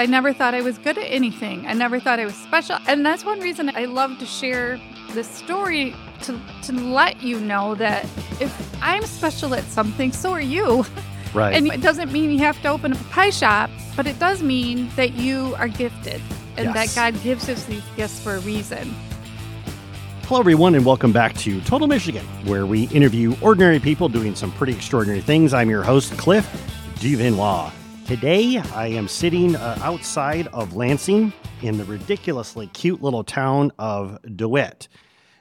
I 0.00 0.06
never 0.06 0.32
thought 0.32 0.54
I 0.54 0.62
was 0.62 0.78
good 0.78 0.96
at 0.96 1.06
anything. 1.06 1.66
I 1.66 1.72
never 1.72 1.98
thought 1.98 2.20
I 2.20 2.24
was 2.24 2.36
special. 2.36 2.78
And 2.86 3.04
that's 3.04 3.24
one 3.24 3.40
reason 3.40 3.68
I 3.74 3.86
love 3.86 4.16
to 4.20 4.26
share 4.26 4.80
this 5.10 5.26
story 5.28 5.92
to, 6.22 6.40
to 6.62 6.72
let 6.72 7.20
you 7.20 7.40
know 7.40 7.74
that 7.74 8.04
if 8.40 8.54
I'm 8.80 9.02
special 9.06 9.56
at 9.56 9.64
something, 9.64 10.12
so 10.12 10.30
are 10.30 10.40
you. 10.40 10.86
Right. 11.34 11.52
And 11.52 11.66
it 11.66 11.80
doesn't 11.80 12.12
mean 12.12 12.30
you 12.30 12.38
have 12.38 12.62
to 12.62 12.68
open 12.68 12.92
a 12.92 12.96
pie 13.10 13.30
shop, 13.30 13.70
but 13.96 14.06
it 14.06 14.20
does 14.20 14.40
mean 14.40 14.88
that 14.94 15.14
you 15.14 15.56
are 15.58 15.66
gifted 15.66 16.22
and 16.56 16.66
Yes. 16.72 16.94
that 16.94 17.12
God 17.12 17.20
gives 17.24 17.48
us 17.48 17.64
these 17.64 17.82
gifts 17.96 18.20
for 18.20 18.36
a 18.36 18.40
reason. 18.42 18.94
Hello, 20.26 20.38
everyone, 20.38 20.76
and 20.76 20.86
welcome 20.86 21.12
back 21.12 21.34
to 21.38 21.60
Total 21.62 21.88
Michigan, 21.88 22.24
where 22.44 22.66
we 22.66 22.84
interview 22.90 23.34
ordinary 23.42 23.80
people 23.80 24.08
doing 24.08 24.36
some 24.36 24.52
pretty 24.52 24.74
extraordinary 24.74 25.22
things. 25.22 25.52
I'm 25.52 25.68
your 25.68 25.82
host, 25.82 26.16
Cliff 26.16 26.46
Duvernois. 27.00 27.72
Today, 28.08 28.56
I 28.56 28.86
am 28.86 29.06
sitting 29.06 29.54
uh, 29.54 29.78
outside 29.82 30.46
of 30.46 30.74
Lansing 30.74 31.30
in 31.60 31.76
the 31.76 31.84
ridiculously 31.84 32.68
cute 32.68 33.02
little 33.02 33.22
town 33.22 33.70
of 33.78 34.18
DeWitt. 34.34 34.88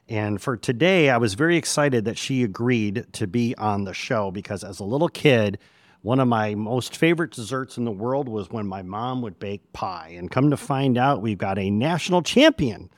And 0.09 0.41
for 0.41 0.57
today, 0.57 1.09
I 1.09 1.15
was 1.15 1.35
very 1.35 1.55
excited 1.55 2.03
that 2.03 2.17
she 2.17 2.43
agreed 2.43 3.05
to 3.13 3.25
be 3.25 3.55
on 3.55 3.85
the 3.85 3.93
show 3.93 4.31
because 4.31 4.65
as 4.65 4.81
a 4.81 4.83
little 4.83 5.07
kid, 5.07 5.59
one 6.01 6.19
of 6.19 6.27
my 6.27 6.55
most 6.55 6.97
favorite 6.97 7.31
desserts 7.31 7.77
in 7.77 7.85
the 7.85 7.91
world 7.91 8.27
was 8.27 8.49
when 8.49 8.67
my 8.67 8.81
mom 8.81 9.21
would 9.21 9.39
bake 9.39 9.71
pie. 9.71 10.13
And 10.17 10.29
come 10.29 10.49
to 10.49 10.57
find 10.57 10.97
out, 10.97 11.21
we've 11.21 11.37
got 11.37 11.57
a 11.57 11.69
national 11.69 12.21
champion 12.21 12.89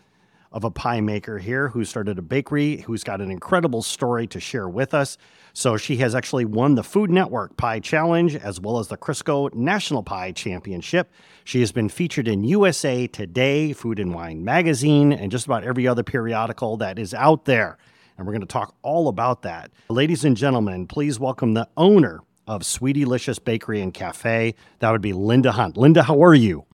of 0.52 0.64
a 0.64 0.72
pie 0.72 1.02
maker 1.02 1.38
here 1.38 1.70
who 1.70 1.86
started 1.86 2.18
a 2.18 2.24
bakery, 2.24 2.78
who's 2.78 3.04
got 3.04 3.22
an 3.22 3.30
incredible 3.30 3.84
story 3.84 4.26
to 4.26 4.40
share 4.40 4.68
with 4.68 4.96
us. 4.96 5.20
So 5.60 5.76
she 5.76 5.98
has 5.98 6.16
actually 6.16 6.46
won 6.46 6.76
the 6.76 6.86
Food 6.86 7.10
Network 7.10 7.58
Pie 7.58 7.82
Challenge 7.82 8.34
as 8.34 8.62
well 8.62 8.80
as 8.80 8.88
the 8.88 8.96
Crisco 8.96 9.54
National 9.54 10.02
Pie 10.02 10.32
Championship. 10.32 11.12
She 11.44 11.60
has 11.60 11.74
been 11.74 11.90
featured 11.90 12.30
in 12.30 12.46
USA 12.46 13.08
Today, 13.08 13.74
Food 13.74 14.00
and 14.00 14.14
Wine 14.14 14.46
Magazine, 14.46 15.12
and 15.12 15.30
just 15.30 15.46
about 15.46 15.66
every 15.66 15.86
other 15.86 16.02
periodical 16.02 16.78
that 16.78 16.98
is 16.98 17.14
out 17.14 17.44
there. 17.44 17.78
And 18.18 18.26
we're 18.26 18.32
going 18.32 18.40
to 18.40 18.48
talk 18.48 18.74
all 18.84 19.10
about 19.10 19.42
that. 19.42 19.72
Ladies 19.90 20.24
and 20.24 20.38
gentlemen, 20.38 20.88
please 20.88 21.20
welcome 21.20 21.56
the 21.56 21.68
owner 21.76 22.22
of 22.48 22.66
Sweetie 22.66 23.04
Licious 23.04 23.38
Bakery 23.38 23.82
and 23.82 23.94
Cafe. 23.94 24.56
That 24.80 24.92
would 24.92 25.02
be 25.02 25.12
Linda 25.12 25.52
Hundt. 25.52 25.76
Linda, 25.76 26.04
how 26.04 26.24
are 26.24 26.34
you? 26.34 26.68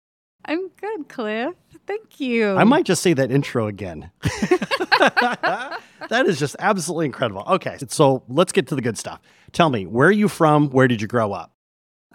I'm 0.45 0.69
good, 0.79 1.09
Cliff. 1.09 1.55
Thank 1.87 2.19
you. 2.19 2.55
I 2.55 2.63
might 2.63 2.85
just 2.85 3.01
say 3.01 3.13
that 3.13 3.31
intro 3.31 3.67
again. 3.67 4.11
that 4.21 6.23
is 6.25 6.39
just 6.39 6.55
absolutely 6.59 7.05
incredible. 7.05 7.43
Okay, 7.47 7.77
so 7.87 8.23
let's 8.27 8.51
get 8.51 8.67
to 8.67 8.75
the 8.75 8.81
good 8.81 8.97
stuff. 8.97 9.21
Tell 9.51 9.69
me, 9.69 9.85
where 9.85 10.07
are 10.07 10.11
you 10.11 10.27
from? 10.27 10.69
Where 10.69 10.87
did 10.87 11.01
you 11.01 11.07
grow 11.07 11.31
up? 11.31 11.51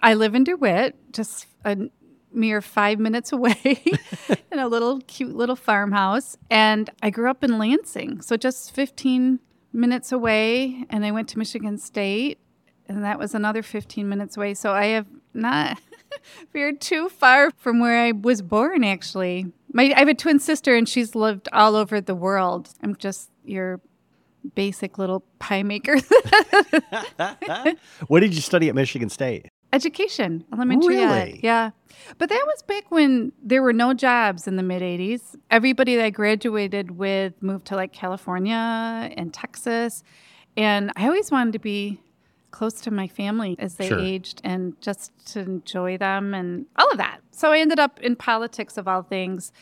I 0.02 0.14
live 0.14 0.34
in 0.34 0.44
DeWitt, 0.44 1.12
just 1.12 1.46
a 1.64 1.76
mere 2.32 2.60
five 2.60 2.98
minutes 2.98 3.32
away 3.32 3.82
in 4.52 4.58
a 4.58 4.68
little 4.68 5.00
cute 5.02 5.34
little 5.34 5.56
farmhouse. 5.56 6.36
And 6.50 6.90
I 7.02 7.10
grew 7.10 7.30
up 7.30 7.44
in 7.44 7.58
Lansing, 7.58 8.22
so 8.22 8.36
just 8.36 8.72
15 8.72 9.40
minutes 9.72 10.12
away. 10.12 10.84
And 10.90 11.04
I 11.04 11.10
went 11.10 11.28
to 11.30 11.38
Michigan 11.38 11.78
State, 11.78 12.38
and 12.88 13.04
that 13.04 13.18
was 13.18 13.34
another 13.34 13.62
15 13.62 14.08
minutes 14.08 14.36
away. 14.36 14.54
So 14.54 14.72
I 14.72 14.86
have 14.86 15.06
not 15.34 15.78
veered 16.52 16.80
too 16.80 17.08
far 17.08 17.50
from 17.56 17.80
where 17.80 17.98
I 17.98 18.12
was 18.12 18.42
born, 18.42 18.84
actually. 18.84 19.46
My, 19.72 19.92
I 19.94 20.00
have 20.00 20.08
a 20.08 20.14
twin 20.14 20.38
sister, 20.38 20.74
and 20.74 20.88
she's 20.88 21.14
lived 21.14 21.48
all 21.52 21.76
over 21.76 22.00
the 22.00 22.14
world. 22.14 22.70
I'm 22.82 22.96
just 22.96 23.30
your 23.44 23.80
basic 24.54 24.98
little 24.98 25.24
pie 25.38 25.62
maker. 25.62 25.96
what 28.08 28.20
did 28.20 28.34
you 28.34 28.40
study 28.40 28.68
at 28.68 28.74
Michigan 28.74 29.08
State? 29.08 29.48
Education, 29.72 30.44
elementary 30.52 30.98
ed. 30.98 31.38
Yeah. 31.42 31.70
But 32.18 32.28
that 32.28 32.44
was 32.44 32.62
back 32.62 32.90
when 32.90 33.32
there 33.40 33.62
were 33.62 33.72
no 33.72 33.94
jobs 33.94 34.48
in 34.48 34.56
the 34.56 34.64
mid 34.64 34.82
80s. 34.82 35.36
Everybody 35.50 35.96
that 35.96 36.04
I 36.04 36.10
graduated 36.10 36.92
with 36.92 37.40
moved 37.40 37.66
to 37.66 37.76
like 37.76 37.92
California 37.92 39.12
and 39.16 39.32
Texas. 39.32 40.02
And 40.56 40.90
I 40.96 41.06
always 41.06 41.30
wanted 41.30 41.52
to 41.52 41.60
be 41.60 42.00
close 42.50 42.74
to 42.82 42.90
my 42.90 43.06
family 43.08 43.56
as 43.58 43.74
they 43.76 43.88
Sure. 43.88 43.98
aged 43.98 44.40
and 44.44 44.80
just 44.80 45.12
to 45.32 45.40
enjoy 45.40 45.96
them 45.98 46.34
and 46.34 46.66
all 46.76 46.90
of 46.90 46.98
that. 46.98 47.20
So 47.30 47.52
I 47.52 47.58
ended 47.58 47.78
up 47.78 48.00
in 48.00 48.16
politics 48.16 48.76
of 48.76 48.86
all 48.88 49.02
things 49.02 49.52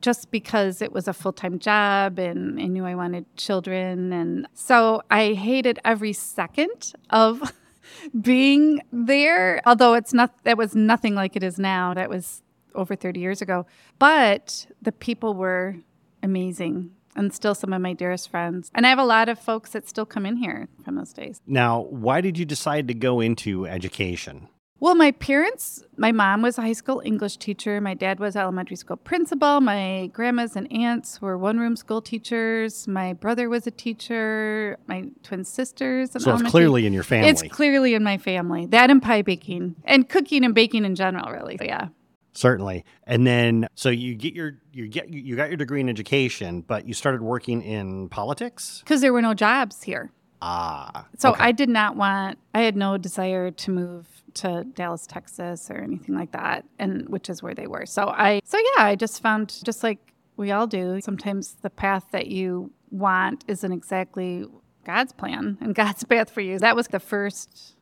just 0.00 0.30
because 0.30 0.80
it 0.80 0.92
was 0.92 1.08
a 1.08 1.12
full 1.12 1.32
time 1.32 1.58
job 1.58 2.18
and 2.18 2.60
I 2.60 2.66
knew 2.66 2.84
I 2.86 2.94
wanted 2.94 3.24
children. 3.36 4.12
And 4.12 4.46
so 4.54 5.02
I 5.10 5.32
hated 5.32 5.78
every 5.84 6.12
second 6.12 6.92
of 7.10 7.52
being 8.20 8.80
there, 8.92 9.60
although 9.66 9.94
it's 9.94 10.12
not, 10.12 10.32
that 10.44 10.56
was 10.56 10.74
nothing 10.74 11.14
like 11.14 11.36
it 11.36 11.42
is 11.42 11.58
now. 11.58 11.94
That 11.94 12.08
was 12.10 12.42
over 12.74 12.94
30 12.94 13.18
years 13.20 13.42
ago. 13.42 13.66
But 13.98 14.66
the 14.80 14.92
people 14.92 15.34
were 15.34 15.76
amazing 16.22 16.90
and 17.18 17.34
still 17.34 17.54
some 17.54 17.72
of 17.72 17.82
my 17.82 17.92
dearest 17.92 18.30
friends. 18.30 18.70
And 18.74 18.86
I 18.86 18.90
have 18.90 18.98
a 18.98 19.04
lot 19.04 19.28
of 19.28 19.38
folks 19.38 19.70
that 19.70 19.88
still 19.88 20.06
come 20.06 20.24
in 20.24 20.36
here 20.36 20.68
from 20.84 20.94
those 20.94 21.12
days. 21.12 21.40
Now, 21.46 21.82
why 21.90 22.20
did 22.20 22.38
you 22.38 22.44
decide 22.44 22.88
to 22.88 22.94
go 22.94 23.20
into 23.20 23.66
education? 23.66 24.48
Well, 24.80 24.94
my 24.94 25.10
parents, 25.10 25.82
my 25.96 26.12
mom 26.12 26.40
was 26.40 26.56
a 26.56 26.62
high 26.62 26.72
school 26.72 27.02
English 27.04 27.38
teacher. 27.38 27.80
My 27.80 27.94
dad 27.94 28.20
was 28.20 28.36
elementary 28.36 28.76
school 28.76 28.96
principal. 28.96 29.60
My 29.60 30.08
grandmas 30.12 30.54
and 30.54 30.72
aunts 30.72 31.20
were 31.20 31.36
one 31.36 31.58
room 31.58 31.74
school 31.74 32.00
teachers. 32.00 32.86
My 32.86 33.12
brother 33.12 33.48
was 33.48 33.66
a 33.66 33.72
teacher. 33.72 34.78
My 34.86 35.06
twin 35.24 35.42
sisters. 35.42 36.12
So 36.12 36.32
it's 36.32 36.50
clearly 36.50 36.86
in 36.86 36.92
your 36.92 37.02
family. 37.02 37.28
It's 37.28 37.42
clearly 37.42 37.94
in 37.94 38.04
my 38.04 38.18
family. 38.18 38.66
That 38.66 38.88
and 38.88 39.02
pie 39.02 39.22
baking 39.22 39.74
and 39.84 40.08
cooking 40.08 40.44
and 40.44 40.54
baking 40.54 40.84
in 40.84 40.94
general, 40.94 41.32
really. 41.32 41.56
So 41.58 41.64
Yeah. 41.64 41.88
Certainly. 42.38 42.84
And 43.02 43.26
then 43.26 43.66
so 43.74 43.88
you 43.88 44.14
get 44.14 44.32
your 44.32 44.58
you 44.72 44.86
get 44.86 45.12
you 45.12 45.34
got 45.34 45.48
your 45.48 45.56
degree 45.56 45.80
in 45.80 45.88
education, 45.88 46.60
but 46.60 46.86
you 46.86 46.94
started 46.94 47.20
working 47.20 47.62
in 47.62 48.08
politics? 48.10 48.80
Because 48.84 49.00
there 49.00 49.12
were 49.12 49.22
no 49.22 49.34
jobs 49.34 49.82
here. 49.82 50.12
Ah. 50.40 51.06
So 51.16 51.30
okay. 51.30 51.42
I 51.42 51.50
did 51.50 51.68
not 51.68 51.96
want, 51.96 52.38
I 52.54 52.60
had 52.60 52.76
no 52.76 52.96
desire 52.96 53.50
to 53.50 53.70
move 53.72 54.06
to 54.34 54.62
Dallas, 54.74 55.04
Texas 55.04 55.68
or 55.68 55.78
anything 55.78 56.14
like 56.14 56.30
that, 56.30 56.64
and 56.78 57.08
which 57.08 57.28
is 57.28 57.42
where 57.42 57.54
they 57.54 57.66
were. 57.66 57.86
So 57.86 58.06
I, 58.06 58.40
so 58.44 58.56
yeah, 58.56 58.84
I 58.84 58.94
just 58.94 59.20
found, 59.20 59.60
just 59.64 59.82
like 59.82 59.98
we 60.36 60.52
all 60.52 60.68
do, 60.68 61.00
sometimes 61.00 61.56
the 61.62 61.70
path 61.70 62.06
that 62.12 62.28
you 62.28 62.70
want 62.90 63.44
isn't 63.48 63.72
exactly 63.72 64.46
God's 64.84 65.12
plan 65.12 65.58
and 65.60 65.74
God's 65.74 66.04
path 66.04 66.30
for 66.30 66.40
you. 66.40 66.60
That 66.60 66.76
was 66.76 66.86
the 66.86 67.00
first 67.00 67.74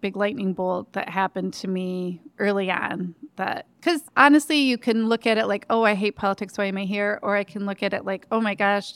big 0.00 0.16
lightning 0.16 0.52
bolt 0.52 0.92
that 0.92 1.08
happened 1.08 1.52
to 1.52 1.68
me 1.68 2.20
early 2.38 2.70
on 2.70 3.14
that 3.36 3.66
because 3.80 4.02
honestly 4.16 4.58
you 4.58 4.76
can 4.76 5.08
look 5.08 5.26
at 5.26 5.38
it 5.38 5.46
like 5.46 5.64
oh 5.70 5.84
i 5.84 5.94
hate 5.94 6.16
politics 6.16 6.58
why 6.58 6.64
am 6.64 6.76
i 6.76 6.84
here 6.84 7.18
or 7.22 7.36
i 7.36 7.44
can 7.44 7.66
look 7.66 7.82
at 7.82 7.92
it 7.92 8.04
like 8.04 8.26
oh 8.32 8.40
my 8.40 8.54
gosh 8.54 8.94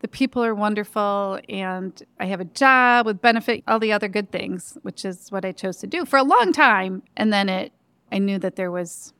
the 0.00 0.08
people 0.08 0.42
are 0.44 0.54
wonderful 0.54 1.38
and 1.48 2.02
i 2.18 2.26
have 2.26 2.40
a 2.40 2.44
job 2.44 3.06
with 3.06 3.20
benefit 3.20 3.62
all 3.68 3.78
the 3.78 3.92
other 3.92 4.08
good 4.08 4.30
things 4.32 4.76
which 4.82 5.04
is 5.04 5.30
what 5.30 5.44
i 5.44 5.52
chose 5.52 5.76
to 5.76 5.86
do 5.86 6.04
for 6.04 6.18
a 6.18 6.24
long 6.24 6.52
time 6.52 7.02
and 7.16 7.32
then 7.32 7.48
it 7.48 7.72
i 8.10 8.18
knew 8.18 8.38
that 8.38 8.56
there 8.56 8.70
was 8.70 9.12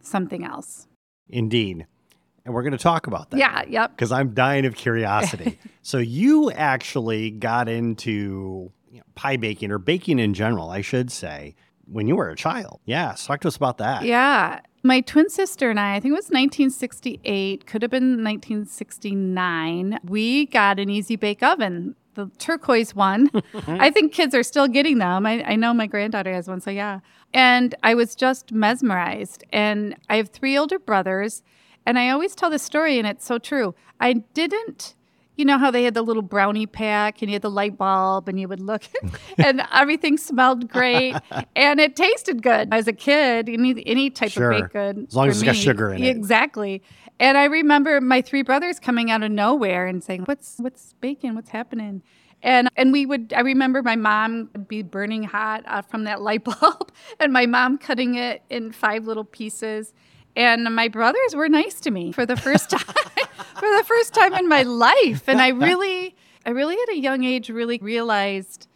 something 0.00 0.44
else 0.44 0.86
Indeed. 1.28 1.86
And 2.44 2.54
we're 2.54 2.62
going 2.62 2.72
to 2.72 2.78
talk 2.78 3.06
about 3.08 3.30
that. 3.30 3.38
yeah 3.38 3.64
yep 3.68 3.90
because 3.90 4.12
I'm 4.12 4.32
dying 4.32 4.66
of 4.66 4.76
curiosity. 4.76 5.58
so 5.82 5.98
you 5.98 6.50
actually 6.52 7.30
got 7.30 7.68
into 7.68 8.70
you 8.96 9.00
know, 9.00 9.06
pie 9.14 9.36
baking 9.36 9.70
or 9.70 9.78
baking 9.78 10.18
in 10.18 10.32
general, 10.32 10.70
I 10.70 10.80
should 10.80 11.12
say, 11.12 11.54
when 11.84 12.08
you 12.08 12.16
were 12.16 12.30
a 12.30 12.36
child. 12.36 12.80
Yes, 12.86 13.26
talk 13.26 13.40
to 13.42 13.48
us 13.48 13.56
about 13.56 13.76
that. 13.76 14.04
Yeah. 14.04 14.60
My 14.82 15.02
twin 15.02 15.28
sister 15.28 15.68
and 15.68 15.78
I, 15.78 15.96
I 15.96 16.00
think 16.00 16.12
it 16.12 16.16
was 16.16 16.30
1968, 16.30 17.66
could 17.66 17.82
have 17.82 17.90
been 17.90 18.24
1969. 18.24 19.98
We 20.02 20.46
got 20.46 20.80
an 20.80 20.88
easy 20.88 21.16
bake 21.16 21.42
oven, 21.42 21.94
the 22.14 22.30
turquoise 22.38 22.94
one. 22.94 23.30
I 23.66 23.90
think 23.90 24.14
kids 24.14 24.34
are 24.34 24.42
still 24.42 24.66
getting 24.66 24.96
them. 24.96 25.26
I, 25.26 25.44
I 25.44 25.56
know 25.56 25.74
my 25.74 25.86
granddaughter 25.86 26.32
has 26.32 26.48
one, 26.48 26.62
so 26.62 26.70
yeah. 26.70 27.00
And 27.34 27.74
I 27.82 27.94
was 27.94 28.14
just 28.14 28.50
mesmerized. 28.50 29.44
And 29.52 29.94
I 30.08 30.16
have 30.16 30.30
three 30.30 30.56
older 30.56 30.78
brothers. 30.78 31.42
And 31.84 31.98
I 31.98 32.08
always 32.08 32.34
tell 32.34 32.48
this 32.48 32.62
story, 32.62 32.98
and 32.98 33.06
it's 33.06 33.26
so 33.26 33.38
true. 33.38 33.74
I 34.00 34.14
didn't 34.14 34.95
you 35.36 35.44
know 35.44 35.58
how 35.58 35.70
they 35.70 35.84
had 35.84 35.94
the 35.94 36.02
little 36.02 36.22
brownie 36.22 36.66
pack 36.66 37.20
and 37.22 37.30
you 37.30 37.34
had 37.34 37.42
the 37.42 37.50
light 37.50 37.76
bulb 37.78 38.28
and 38.28 38.40
you 38.40 38.48
would 38.48 38.60
look 38.60 38.82
and 39.38 39.62
everything 39.72 40.16
smelled 40.16 40.68
great 40.68 41.14
and 41.54 41.78
it 41.80 41.94
tasted 41.96 42.42
good. 42.42 42.68
As 42.72 42.88
a 42.88 42.92
kid 42.92 43.48
any, 43.48 43.82
any 43.86 44.10
type 44.10 44.30
Sure. 44.30 44.50
of 44.50 44.60
baked 44.62 44.72
good 44.72 45.06
As 45.08 45.14
long 45.14 45.28
as 45.28 45.36
it's 45.36 45.44
got 45.44 45.56
sugar 45.56 45.92
in 45.92 46.02
it. 46.02 46.08
exactly. 46.16 46.82
And 47.20 47.38
i 47.38 47.44
remember 47.44 48.00
my 48.00 48.20
three 48.22 48.42
brothers 48.42 48.78
coming 48.80 49.10
out 49.10 49.22
of 49.22 49.30
nowhere 49.30 49.86
and 49.86 50.02
saying 50.02 50.22
what's 50.24 50.56
what's 50.58 50.94
baking 51.00 51.34
what's 51.34 51.50
happening? 51.50 52.02
And 52.42 52.68
and 52.76 52.92
we 52.92 53.06
would 53.06 53.32
i 53.36 53.40
remember 53.40 53.82
my 53.82 53.96
mom 53.96 54.50
would 54.52 54.68
be 54.68 54.82
burning 54.82 55.22
hot 55.22 55.64
uh, 55.66 55.82
from 55.82 56.04
that 56.04 56.20
light 56.20 56.44
bulb 56.48 56.92
and 57.20 57.32
my 57.32 57.46
mom 57.46 57.78
cutting 57.78 58.14
it 58.16 58.42
in 58.50 58.72
five 58.72 59.06
little 59.06 59.24
pieces 59.24 59.94
and 60.36 60.62
my 60.74 60.86
brothers 60.88 61.34
were 61.34 61.48
nice 61.48 61.80
to 61.80 61.90
me 61.90 62.12
for 62.12 62.26
the 62.26 62.36
first 62.36 62.70
time 62.76 62.80
for 63.54 63.76
the 63.76 63.84
first 63.84 64.14
time 64.14 64.34
in 64.34 64.48
my 64.48 64.62
life 64.62 65.28
and 65.28 65.40
i 65.40 65.48
really 65.48 66.14
i 66.44 66.50
really 66.50 66.76
at 66.82 66.90
a 66.90 66.98
young 66.98 67.24
age 67.24 67.48
really 67.48 67.78
realized 67.82 68.68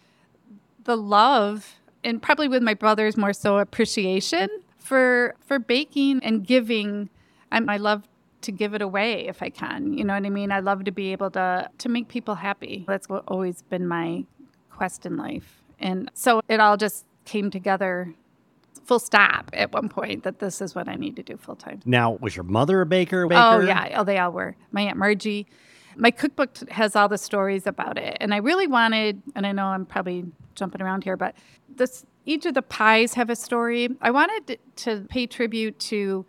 the 0.85 0.97
love 0.97 1.77
and 2.03 2.23
probably 2.23 2.49
with 2.49 2.63
my 2.63 2.75
brothers 2.75 3.17
more 3.17 3.33
so 3.33 3.59
appreciation 3.59 4.49
for 4.79 5.35
for 5.47 5.59
baking 5.59 6.21
and 6.25 6.47
giving. 6.47 7.11
I'm, 7.53 7.69
I 7.69 7.77
love 7.77 8.05
to 8.43 8.53
give 8.53 8.75
it 8.75 8.83
away 8.83 9.29
if 9.29 9.43
I 9.43 9.51
can. 9.51 9.93
You 9.93 10.05
know 10.05 10.15
what 10.15 10.25
I 10.25 10.31
mean? 10.31 10.51
I 10.51 10.61
love 10.61 10.85
to 10.85 10.91
be 10.91 11.13
able 11.13 11.31
to 11.33 11.71
to 11.79 11.89
make 11.89 12.09
people 12.09 12.37
happy. 12.37 12.85
That's 12.89 13.07
always 13.29 13.63
been 13.63 13.87
my 13.87 14.25
quest 14.71 15.07
in 15.07 15.17
life. 15.17 15.63
And 15.79 16.11
so 16.15 16.41
it 16.49 16.61
all 16.61 16.77
just 16.77 17.07
came 17.25 17.51
together 17.51 18.15
full 18.85 18.99
stop 18.99 19.51
at 19.53 19.73
one 19.73 19.89
point 19.89 20.25
that 20.25 20.39
this 20.39 20.61
is 20.61 20.75
what 20.75 20.89
I 20.89 20.95
need 20.95 21.17
to 21.17 21.23
do 21.23 21.37
full 21.37 21.57
time. 21.57 21.81
Now, 21.85 22.13
was 22.13 22.37
your 22.37 22.45
mother 22.45 22.81
a 22.81 22.87
baker? 22.87 23.25
Oh, 23.25 23.29
baker? 23.29 23.41
Oh 23.41 23.61
yeah, 23.61 24.01
oh 24.01 24.05
they 24.05 24.19
all 24.19 24.33
were. 24.33 24.57
My 24.73 24.83
aunt 24.83 24.97
Margie. 24.97 25.47
My 25.97 26.11
cookbook 26.11 26.57
has 26.71 26.95
all 26.95 27.09
the 27.09 27.19
stories 27.19 27.67
about 27.67 27.99
it, 27.99 28.17
and 28.21 28.33
I 28.33 28.39
really 28.39 28.67
wanted. 28.67 29.23
And 29.35 29.47
I 29.47 29.53
know 29.53 29.67
I'm 29.67 29.87
probably 29.87 30.25
jumping 30.55 30.81
around 30.81 31.05
here, 31.05 31.17
but 31.17 31.35
this 31.75 32.07
each 32.25 32.47
of 32.47 32.55
the 32.55 32.63
pies 32.63 33.15
have 33.15 33.31
a 33.31 33.37
story. 33.37 33.89
I 34.01 34.11
wanted 34.11 34.59
to 34.77 35.07
pay 35.09 35.27
tribute 35.27 35.79
to 35.81 36.25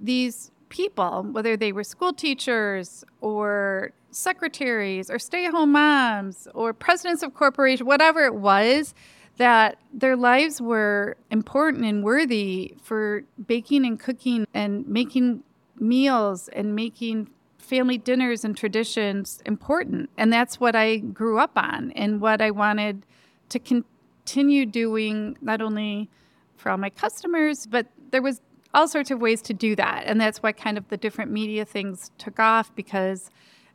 these 0.00 0.50
people, 0.68 1.22
whether 1.30 1.56
they 1.56 1.72
were 1.72 1.84
school 1.84 2.12
teachers 2.12 3.04
or 3.20 3.92
secretaries 4.10 5.10
or 5.10 5.18
stay-at-home 5.18 5.72
moms 5.72 6.48
or 6.54 6.72
presidents 6.72 7.22
of 7.22 7.34
corporations, 7.34 7.86
whatever 7.86 8.24
it 8.24 8.34
was 8.34 8.94
that 9.38 9.78
their 9.92 10.16
lives 10.16 10.60
were 10.60 11.16
important 11.30 11.84
and 11.84 12.02
worthy 12.02 12.74
for 12.82 13.24
baking 13.46 13.84
and 13.84 14.00
cooking 14.00 14.46
and 14.54 14.86
making 14.86 15.42
meals 15.78 16.48
and 16.48 16.74
making 16.74 17.28
family 17.58 17.98
dinners 17.98 18.44
and 18.44 18.56
traditions 18.56 19.42
important. 19.44 20.08
And 20.16 20.32
that's 20.32 20.58
what 20.60 20.74
I 20.74 20.98
grew 20.98 21.38
up 21.38 21.52
on 21.56 21.90
and 21.92 22.20
what 22.20 22.40
I 22.40 22.50
wanted 22.50 23.04
to 23.50 23.58
continue 23.58 24.64
doing, 24.64 25.36
not 25.42 25.60
only 25.60 26.08
for 26.56 26.70
all 26.70 26.78
my 26.78 26.90
customers, 26.90 27.66
but 27.66 27.86
there 28.10 28.22
was 28.22 28.40
all 28.72 28.88
sorts 28.88 29.10
of 29.10 29.20
ways 29.20 29.42
to 29.42 29.54
do 29.54 29.76
that. 29.76 30.04
And 30.06 30.20
that's 30.20 30.42
why 30.42 30.52
kind 30.52 30.78
of 30.78 30.88
the 30.88 30.96
different 30.96 31.30
media 31.30 31.64
things 31.64 32.10
took 32.18 32.38
off 32.38 32.74
because 32.74 33.30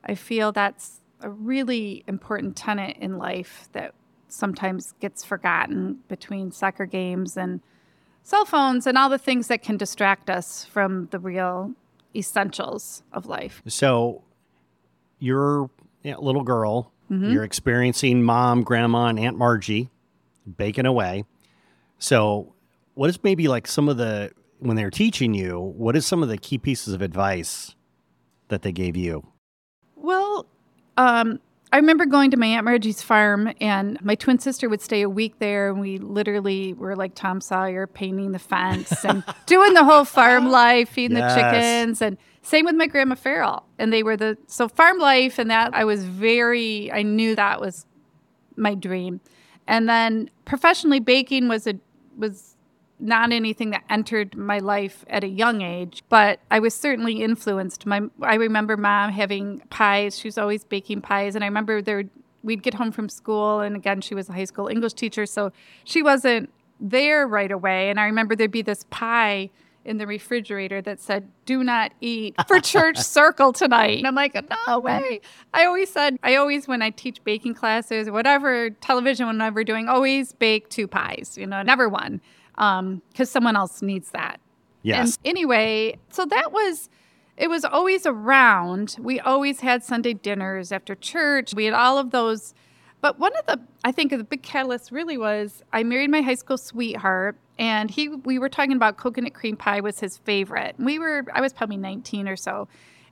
I 0.05 0.15
feel 0.15 0.51
that's 0.51 1.01
a 1.21 1.29
really 1.29 2.03
important 2.07 2.55
tenet 2.55 2.97
in 2.97 3.17
life 3.17 3.67
that 3.73 3.93
sometimes 4.31 4.94
gets 5.00 5.24
forgotten 5.24 6.00
between 6.07 6.51
soccer 6.51 6.86
games 6.86 7.38
and 7.38 7.62
cell 8.24 8.45
phones 8.45 8.88
and 8.88 8.98
all 8.98 9.10
the 9.10 9.18
things 9.18 9.48
that 9.48 9.62
can 9.62 9.78
distract 9.78 10.30
us 10.30 10.66
from 10.66 11.07
the 11.12 11.19
real 11.19 11.74
essentials 12.16 13.04
of 13.12 13.25
life. 13.25 13.62
So 13.68 14.24
you're 15.19 15.69
a 16.06 16.19
little 16.19 16.44
girl, 16.44 16.92
mm-hmm. 17.10 17.31
you're 17.31 17.44
experiencing 17.44 18.24
mom, 18.24 18.63
grandma, 18.63 19.07
and 19.07 19.19
Aunt 19.19 19.38
Margie 19.38 19.89
baking 20.57 20.86
away. 20.86 21.24
So, 22.00 22.54
what 22.95 23.10
is 23.10 23.24
maybe 23.24 23.48
like 23.48 23.68
some 23.68 23.88
of 23.88 23.98
the, 23.98 24.31
when 24.60 24.75
they're 24.75 24.89
teaching 24.89 25.33
you, 25.33 25.60
what 25.60 25.95
is 25.95 26.06
some 26.06 26.24
of 26.24 26.30
the 26.30 26.38
key 26.38 26.57
pieces 26.57 26.94
of 26.94 27.01
advice 27.01 27.75
that 28.50 28.63
they 28.63 28.72
gave 28.72 28.98
you? 28.98 29.25
Well, 29.95 30.48
um, 30.98 31.39
I 31.73 31.77
remember 31.77 32.06
going 32.06 32.31
to 32.31 32.38
my 32.38 32.47
Aunt 32.47 32.65
Margie's 32.65 33.01
farm, 33.01 33.53
and 33.62 34.01
my 34.03 34.15
twin 34.15 34.39
sister 34.39 34.68
would 34.68 34.81
stay 34.81 35.01
a 35.01 35.09
week 35.09 35.39
there, 35.39 35.69
and 35.69 35.79
we 35.79 36.00
literally 36.00 36.73
were 36.73 36.97
like 36.97 37.15
Tom 37.15 37.39
Sawyer, 37.39 37.88
painting 37.88 38.33
the 38.33 38.39
fence 38.39 39.06
and 39.06 39.23
doing 39.45 39.73
the 39.73 39.85
whole 39.85 40.03
farm 40.03 40.50
life, 40.50 40.89
feeding 40.89 41.18
yes. 41.18 41.33
the 41.33 41.41
chickens, 41.41 42.01
and 42.01 42.18
same 42.41 42.65
with 42.65 42.75
my 42.75 42.88
grandma 42.88 43.15
Farrell. 43.15 43.65
And 43.79 43.94
they 43.94 44.03
were 44.03 44.18
the 44.18 44.38
so 44.47 44.68
farm 44.68 45.00
life, 45.00 45.39
and 45.39 45.50
that 45.50 45.73
I 45.73 45.85
was 45.85 46.03
very, 46.03 46.91
I 46.91 47.03
knew 47.03 47.35
that 47.35 47.62
was 47.62 47.85
my 48.57 48.75
dream. 48.75 49.21
And 49.65 49.88
then 49.88 50.29
professionally 50.44 51.00
baking 51.00 51.47
was 51.47 51.68
a 51.68 51.75
was 52.18 52.50
not 53.01 53.31
anything 53.31 53.71
that 53.71 53.83
entered 53.89 54.38
my 54.38 54.59
life 54.59 55.03
at 55.09 55.24
a 55.24 55.27
young 55.27 55.62
age, 55.62 56.03
but 56.07 56.39
I 56.51 56.59
was 56.59 56.74
certainly 56.74 57.21
influenced. 57.21 57.86
My 57.86 58.01
I 58.21 58.36
remember 58.36 58.77
mom 58.77 59.12
having 59.12 59.62
pies. 59.69 60.18
She 60.18 60.27
was 60.27 60.38
always 60.38 60.63
baking 60.63 61.01
pies, 61.01 61.36
and 61.36 61.44
I 61.44 61.48
remember 61.48 61.81
there 61.81 62.03
we'd 62.44 62.63
get 62.63 62.75
home 62.75 62.92
from 62.92 63.09
school, 63.09 63.59
and 63.59 63.75
again 63.75 64.01
she 64.01 64.15
was 64.15 64.30
a 64.30 64.33
high 64.33 64.45
school 64.45 64.68
English 64.68 64.94
teacher, 64.94 65.25
so 65.25 65.51
she 65.83 66.03
wasn't 66.03 66.50
there 66.80 67.27
right 67.27 67.51
away. 67.51 67.89
And 67.89 68.00
I 68.00 68.06
remember 68.06 68.36
there'd 68.36 68.51
be 68.51 68.62
this 68.62 68.86
pie 68.89 69.50
in 69.83 69.97
the 69.97 70.06
refrigerator 70.06 70.81
that 70.81 71.00
said, 71.00 71.27
Do 71.45 71.63
not 71.63 71.92
eat 72.01 72.36
for 72.47 72.59
church 72.62 72.97
circle 72.97 73.51
tonight. 73.51 73.97
And 73.97 74.07
I'm 74.07 74.15
like, 74.15 74.36
No 74.68 74.80
way. 74.80 75.21
I 75.54 75.65
always 75.65 75.92
said, 75.92 76.18
I 76.24 76.36
always, 76.36 76.68
when 76.68 76.81
I 76.81 76.92
teach 76.92 77.24
baking 77.24 77.56
classes 77.56 78.07
or 78.07 78.12
whatever, 78.12 78.69
television, 78.69 79.27
whenever 79.27 79.63
doing, 79.63 79.89
always 79.89 80.33
bake 80.33 80.69
two 80.69 80.88
pies, 80.88 81.36
you 81.38 81.47
know, 81.47 81.62
never 81.63 81.89
one 81.89 82.21
because 82.61 82.79
um, 82.79 83.25
someone 83.25 83.55
else 83.55 83.81
needs 83.81 84.11
that. 84.11 84.39
Yes. 84.83 85.17
And 85.17 85.29
anyway, 85.31 85.97
so 86.11 86.25
that 86.25 86.51
was 86.51 86.89
it 87.37 87.49
was 87.49 87.65
always 87.65 88.05
around. 88.05 88.97
We 88.99 89.19
always 89.19 89.61
had 89.61 89.83
Sunday 89.83 90.13
dinners 90.13 90.71
after 90.71 90.93
church. 90.93 91.55
We 91.55 91.65
had 91.65 91.73
all 91.73 91.97
of 91.97 92.11
those. 92.11 92.53
But 93.01 93.17
one 93.17 93.31
of 93.35 93.47
the 93.47 93.59
I 93.83 93.91
think 93.91 94.11
the 94.11 94.23
big 94.23 94.43
catalyst 94.43 94.91
really 94.91 95.17
was 95.17 95.63
I 95.73 95.81
married 95.81 96.11
my 96.11 96.21
high 96.21 96.35
school 96.35 96.57
sweetheart 96.57 97.35
and 97.57 97.89
he 97.89 98.09
we 98.09 98.37
were 98.37 98.49
talking 98.49 98.75
about 98.75 98.97
coconut 98.97 99.33
cream 99.33 99.57
pie 99.57 99.81
was 99.81 99.99
his 99.99 100.17
favorite. 100.17 100.75
We 100.77 100.99
were 100.99 101.25
I 101.33 101.41
was 101.41 101.53
probably 101.53 101.77
19 101.77 102.27
or 102.27 102.35
so. 102.35 102.67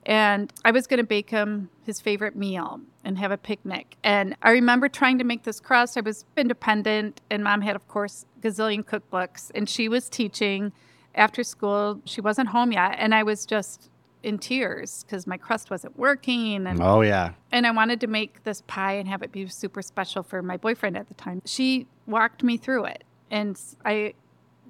And 0.10 0.52
I 0.66 0.72
was 0.72 0.88
going 0.88 0.98
to 0.98 1.06
bake 1.06 1.30
him 1.30 1.70
his 1.84 2.02
favorite 2.02 2.36
meal 2.36 2.82
and 3.04 3.20
have 3.20 3.30
a 3.32 3.38
picnic. 3.38 3.96
And 4.04 4.36
I 4.42 4.50
remember 4.50 4.90
trying 4.90 5.20
to 5.20 5.24
make 5.24 5.44
this 5.44 5.60
crust. 5.60 5.98
I 5.98 6.02
was 6.02 6.26
independent, 6.36 7.22
and 7.30 7.44
mom 7.44 7.62
had, 7.62 7.76
of 7.76 7.88
course, 7.88 8.26
gazillion 8.42 8.84
cookbooks, 8.84 9.52
and 9.54 9.70
she 9.70 9.88
was 9.88 10.10
teaching 10.10 10.74
after 11.14 11.44
school. 11.44 12.02
She 12.06 12.22
wasn't 12.22 12.50
home 12.50 12.72
yet, 12.72 12.96
and 12.98 13.14
I 13.14 13.22
was 13.22 13.46
just 13.46 13.92
in 14.24 14.40
tears 14.40 15.04
because 15.04 15.28
my 15.28 15.38
crust 15.38 15.70
wasn't 15.70 15.96
working. 15.96 16.66
And, 16.66 16.82
oh, 16.82 17.02
yeah. 17.02 17.34
And 17.52 17.68
I 17.68 17.72
wanted 17.72 18.02
to 18.02 18.08
make 18.08 18.44
this 18.44 18.64
pie 18.66 18.94
and 18.94 19.08
have 19.08 19.22
it 19.22 19.32
be 19.32 19.48
super 19.48 19.84
special 19.84 20.24
for 20.24 20.42
my 20.42 20.58
boyfriend 20.58 20.98
at 20.98 21.08
the 21.08 21.14
time. 21.14 21.44
She 21.46 21.86
walked 22.08 22.42
me 22.42 22.58
through 22.58 22.86
it. 22.86 23.04
And 23.30 23.62
I 23.86 24.16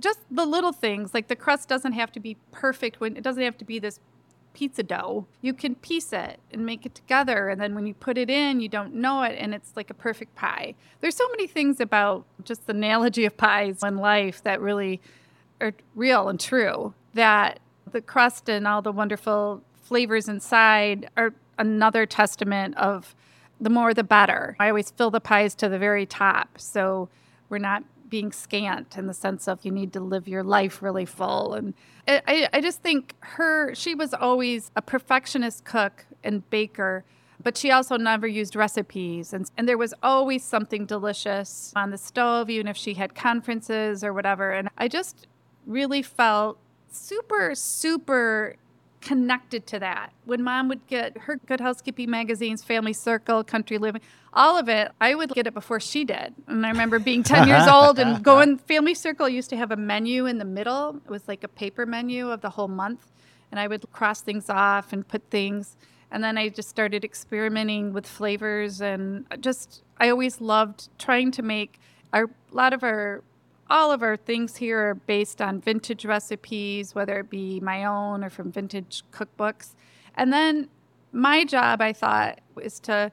just 0.02 0.20
the 0.30 0.46
little 0.46 0.72
things 0.74 1.14
like 1.14 1.28
the 1.30 1.36
crust 1.36 1.70
doesn't 1.70 1.94
have 1.94 2.12
to 2.12 2.20
be 2.20 2.38
perfect 2.52 3.00
when 3.00 3.18
it 3.18 3.24
doesn't 3.24 3.44
have 3.44 3.58
to 3.58 3.66
be 3.66 3.80
this 3.80 4.00
pizza 4.54 4.84
dough. 4.84 5.28
You 5.42 5.54
can 5.54 5.76
piece 5.76 6.12
it 6.14 6.40
and 6.52 6.66
make 6.66 6.86
it 6.86 6.96
together. 6.96 7.50
And 7.50 7.62
then 7.62 7.76
when 7.76 7.86
you 7.86 7.94
put 7.94 8.18
it 8.18 8.30
in, 8.30 8.60
you 8.60 8.70
don't 8.70 8.94
know 8.94 9.24
it. 9.24 9.38
And 9.40 9.54
it's 9.54 9.76
like 9.76 9.90
a 9.90 9.94
perfect 9.94 10.36
pie. 10.36 10.76
There's 11.00 11.16
so 11.16 11.28
many 11.30 11.48
things 11.48 11.80
about 11.80 12.26
just 12.44 12.68
the 12.68 12.74
analogy 12.74 13.26
of 13.26 13.38
pies 13.38 13.84
in 13.84 13.98
life 13.98 14.44
that 14.44 14.62
really 14.62 15.02
are 15.62 15.74
real 15.96 16.30
and 16.30 16.40
true 16.40 16.94
that 17.14 17.60
the 17.92 18.02
crust 18.02 18.50
and 18.50 18.68
all 18.68 18.82
the 18.82 18.92
wonderful 18.92 19.64
flavors 19.82 20.28
inside 20.28 21.10
are 21.18 21.34
another 21.58 22.06
testament 22.06 22.78
of 22.78 23.16
the 23.60 23.70
more 23.70 23.94
the 23.94 24.04
better. 24.04 24.56
I 24.60 24.70
always 24.70 24.92
fill 24.92 25.12
the 25.12 25.20
pies 25.20 25.56
to 25.56 25.70
the 25.70 25.80
very 25.80 26.06
top. 26.06 26.60
So 26.60 27.10
we're 27.50 27.58
not 27.58 27.84
being 28.10 28.32
scant 28.32 28.98
in 28.98 29.08
the 29.08 29.14
sense 29.14 29.48
of 29.48 29.64
you 29.64 29.72
need 29.72 29.94
to 29.94 30.00
live 30.00 30.28
your 30.28 30.44
life 30.44 30.82
really 30.82 31.06
full. 31.06 31.54
And 31.54 31.74
I, 32.08 32.48
I 32.52 32.62
just 32.62 32.82
think 32.82 33.16
her, 33.20 33.74
she 33.76 33.96
was 33.96 34.14
always 34.14 34.72
a 34.76 34.82
perfectionist 34.82 35.64
cook 35.64 36.06
and 36.24 36.48
baker, 36.50 37.06
but 37.42 37.58
she 37.58 37.72
also 37.72 37.98
never 37.98 38.28
used 38.28 38.56
recipes. 38.56 39.34
And, 39.34 39.50
and 39.58 39.68
there 39.68 39.78
was 39.78 39.94
always 40.04 40.44
something 40.44 40.86
delicious 40.86 41.72
on 41.76 41.92
the 41.92 41.98
stove, 41.98 42.50
even 42.50 42.68
if 42.68 42.76
she 42.76 42.96
had 42.96 43.16
conferences 43.16 44.04
or 44.04 44.14
whatever. 44.14 44.52
And 44.52 44.70
I 44.78 44.88
just 44.88 45.28
really 45.66 46.02
felt 46.02 46.58
super, 46.92 47.54
super 47.56 48.56
connected 49.02 49.66
to 49.68 49.80
that. 49.80 50.12
When 50.26 50.44
mom 50.44 50.68
would 50.70 50.86
get 50.88 51.18
her 51.20 51.38
Good 51.38 51.60
Housekeeping 51.60 52.10
magazines, 52.10 52.64
Family 52.64 52.94
Circle, 52.94 53.44
Country 53.44 53.78
Living, 53.78 54.02
all 54.34 54.58
of 54.58 54.70
it, 54.70 54.92
I 55.00 55.16
would 55.16 55.30
get 55.30 55.48
it 55.48 55.54
before 55.54 55.80
she 55.80 56.04
did. 56.06 56.34
And 56.48 56.66
I 56.66 56.70
remember 56.70 57.00
being 57.00 57.24
10 57.24 57.48
years 57.48 57.68
old 57.72 58.00
and 58.00 58.24
going, 58.24 58.58
Family 58.58 58.94
Circle 58.94 59.30
used 59.30 59.50
to 59.52 59.58
have 59.58 59.72
a 59.72 59.78
menu 59.78 60.26
in 60.26 60.38
the 60.38 60.46
middle. 60.46 61.02
It 61.06 61.10
was 61.10 61.28
like 61.28 61.44
a 61.44 61.48
paper 61.48 61.86
menu 61.86 62.30
of 62.30 62.42
the 62.42 62.50
whole 62.52 62.68
month. 62.68 63.12
And 63.52 63.60
I 63.60 63.68
would 63.68 63.92
cross 63.92 64.22
things 64.22 64.50
off 64.50 64.94
and 64.94 65.08
put 65.08 65.30
things. 65.30 65.76
And 66.12 66.24
then 66.24 66.38
I 66.38 66.50
just 66.50 66.70
started 66.70 67.04
experimenting 67.04 67.94
with 67.94 68.06
flavors 68.06 68.82
and 68.82 69.26
just, 69.40 69.84
I 69.98 70.10
always 70.10 70.42
loved 70.42 70.90
trying 70.98 71.32
to 71.32 71.42
make 71.42 71.80
our, 72.14 72.24
a 72.24 72.56
lot 72.56 72.74
of 72.74 72.84
our 72.84 73.24
all 73.70 73.92
of 73.92 74.02
our 74.02 74.18
things 74.18 74.58
here 74.58 74.80
are 74.80 74.96
based 74.96 75.42
on 75.42 75.62
vintage 75.62 76.06
recipes, 76.06 76.96
whether 76.96 77.20
it 77.20 77.30
be 77.30 77.60
my 77.60 77.86
own 77.86 78.24
or 78.24 78.30
from 78.30 78.52
vintage 78.52 79.04
cookbooks. 79.12 79.76
And 80.16 80.34
then 80.34 80.70
my 81.12 81.46
job, 81.46 81.82
I 81.82 81.94
thought, 81.94 82.40
is 82.62 82.80
to 82.82 83.12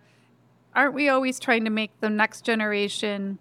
aren't 0.74 0.94
we 0.94 1.08
always 1.08 1.40
trying 1.40 1.64
to 1.64 1.70
make 1.70 1.98
the 2.00 2.10
next 2.10 2.44
generation 2.44 3.38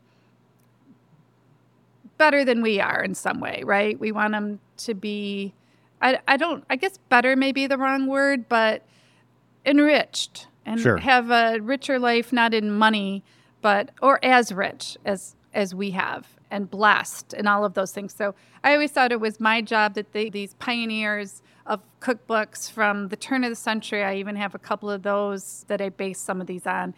better 2.18 2.46
than 2.46 2.62
we 2.62 2.80
are 2.80 3.04
in 3.04 3.14
some 3.14 3.42
way, 3.42 3.62
right? 3.66 4.00
We 4.00 4.14
want 4.14 4.32
them 4.32 4.62
to 4.78 4.94
be, 4.94 5.54
I, 6.02 6.20
I 6.28 6.38
don't, 6.38 6.64
I 6.70 6.78
guess 6.78 6.98
better 7.10 7.36
may 7.36 7.52
be 7.52 7.68
the 7.68 7.78
wrong 7.78 8.08
word, 8.08 8.48
but 8.48 8.86
enriched 9.66 10.48
and 10.66 10.80
sure. 10.80 10.98
have 10.98 11.30
a 11.30 11.60
richer 11.60 12.00
life, 12.00 12.32
not 12.32 12.54
in 12.54 12.72
money, 12.72 13.22
but, 13.62 13.92
or 14.02 14.24
as 14.24 14.52
rich 14.54 14.98
as 15.04 15.36
as 15.54 15.74
we 15.74 15.92
have. 15.92 16.35
And 16.52 16.70
blessed 16.70 17.34
and 17.34 17.48
all 17.48 17.66
of 17.66 17.74
those 17.74 17.92
things. 17.92 18.14
So 18.14 18.36
I 18.64 18.74
always 18.74 18.92
thought 18.92 19.12
it 19.12 19.20
was 19.20 19.40
my 19.40 19.62
job 19.62 19.96
that 19.96 20.12
they, 20.14 20.30
these 20.30 20.54
pioneers 20.56 21.42
of 21.66 21.82
cookbooks 22.00 22.72
from 22.72 23.10
the 23.10 23.16
turn 23.16 23.44
of 23.44 23.50
the 23.50 23.56
century, 23.56 24.04
I 24.04 24.16
even 24.16 24.36
have 24.36 24.54
a 24.54 24.60
couple 24.60 24.90
of 24.90 25.04
those 25.04 25.66
that 25.68 25.82
I 25.82 25.90
base 25.90 26.20
some 26.20 26.42
of 26.42 26.48
these 26.48 26.68
on. 26.68 26.94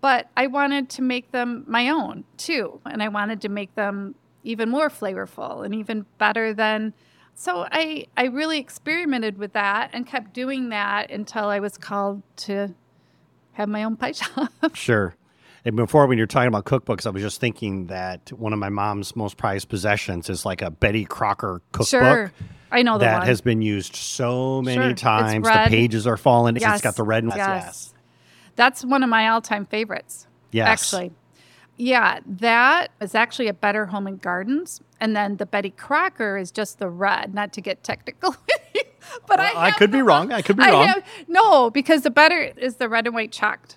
But 0.00 0.30
I 0.36 0.46
wanted 0.46 0.88
to 0.90 1.02
make 1.02 1.32
them 1.32 1.64
my 1.66 1.88
own 1.88 2.24
too. 2.36 2.80
And 2.86 3.02
I 3.02 3.08
wanted 3.08 3.40
to 3.42 3.48
make 3.48 3.74
them 3.74 4.14
even 4.44 4.70
more 4.70 4.88
flavorful 4.88 5.64
and 5.64 5.74
even 5.74 6.06
better 6.18 6.54
than 6.54 6.94
so 7.34 7.66
I 7.70 8.06
I 8.16 8.26
really 8.26 8.58
experimented 8.58 9.36
with 9.36 9.52
that 9.52 9.90
and 9.92 10.06
kept 10.06 10.32
doing 10.32 10.70
that 10.70 11.10
until 11.10 11.46
I 11.46 11.60
was 11.60 11.76
called 11.76 12.22
to 12.36 12.74
have 13.52 13.68
my 13.68 13.84
own 13.84 13.96
pie 13.96 14.12
shop. 14.12 14.52
Sure. 14.74 15.14
And 15.66 15.74
before, 15.74 16.06
when 16.06 16.16
you're 16.16 16.28
talking 16.28 16.46
about 16.46 16.64
cookbooks, 16.64 17.06
I 17.06 17.10
was 17.10 17.22
just 17.22 17.40
thinking 17.40 17.88
that 17.88 18.32
one 18.32 18.52
of 18.52 18.58
my 18.60 18.68
mom's 18.68 19.16
most 19.16 19.36
prized 19.36 19.68
possessions 19.68 20.30
is 20.30 20.46
like 20.46 20.62
a 20.62 20.70
Betty 20.70 21.04
Crocker 21.04 21.60
cookbook. 21.72 21.88
Sure. 21.88 22.32
I 22.70 22.82
know 22.82 22.98
that 22.98 23.18
one. 23.18 23.26
has 23.26 23.40
been 23.40 23.62
used 23.62 23.96
so 23.96 24.62
many 24.62 24.76
Sure. 24.76 24.92
Times. 24.94 25.44
The 25.44 25.64
pages 25.66 26.06
are 26.06 26.16
falling. 26.16 26.54
Yes. 26.56 26.74
It's 26.74 26.82
got 26.82 26.94
the 26.94 27.02
red 27.02 27.24
and 27.24 27.32
Yes. 27.34 27.92
That's 28.54 28.84
one 28.84 29.02
of 29.02 29.10
my 29.10 29.28
all-time 29.28 29.66
favorites. 29.66 30.28
Yes. 30.52 30.68
Actually. 30.68 31.12
Yeah, 31.76 32.20
that 32.24 32.92
is 33.00 33.14
actually 33.16 33.48
a 33.48 33.52
Better 33.52 33.86
Home 33.86 34.06
and 34.06 34.22
Gardens. 34.22 34.80
And 35.00 35.16
then 35.16 35.36
the 35.36 35.46
Betty 35.46 35.70
Crocker 35.70 36.38
is 36.38 36.50
just 36.52 36.78
the 36.78 36.88
red, 36.88 37.34
not 37.34 37.52
to 37.54 37.60
get 37.60 37.82
technical. 37.82 38.36
But 39.28 39.38
Well, 39.38 39.56
I, 39.56 39.66
I 39.66 39.70
could 39.70 39.92
be 39.92 40.02
wrong. 40.02 40.32
I 40.32 40.42
could 40.42 40.56
be 40.56 40.64
I 40.64 40.70
wrong. 40.70 40.86
have- 40.88 41.04
no, 41.28 41.70
because 41.70 42.02
the 42.02 42.10
better 42.10 42.40
is 42.56 42.76
the 42.76 42.88
red 42.88 43.06
and 43.06 43.14
white 43.14 43.30
chalked. 43.30 43.76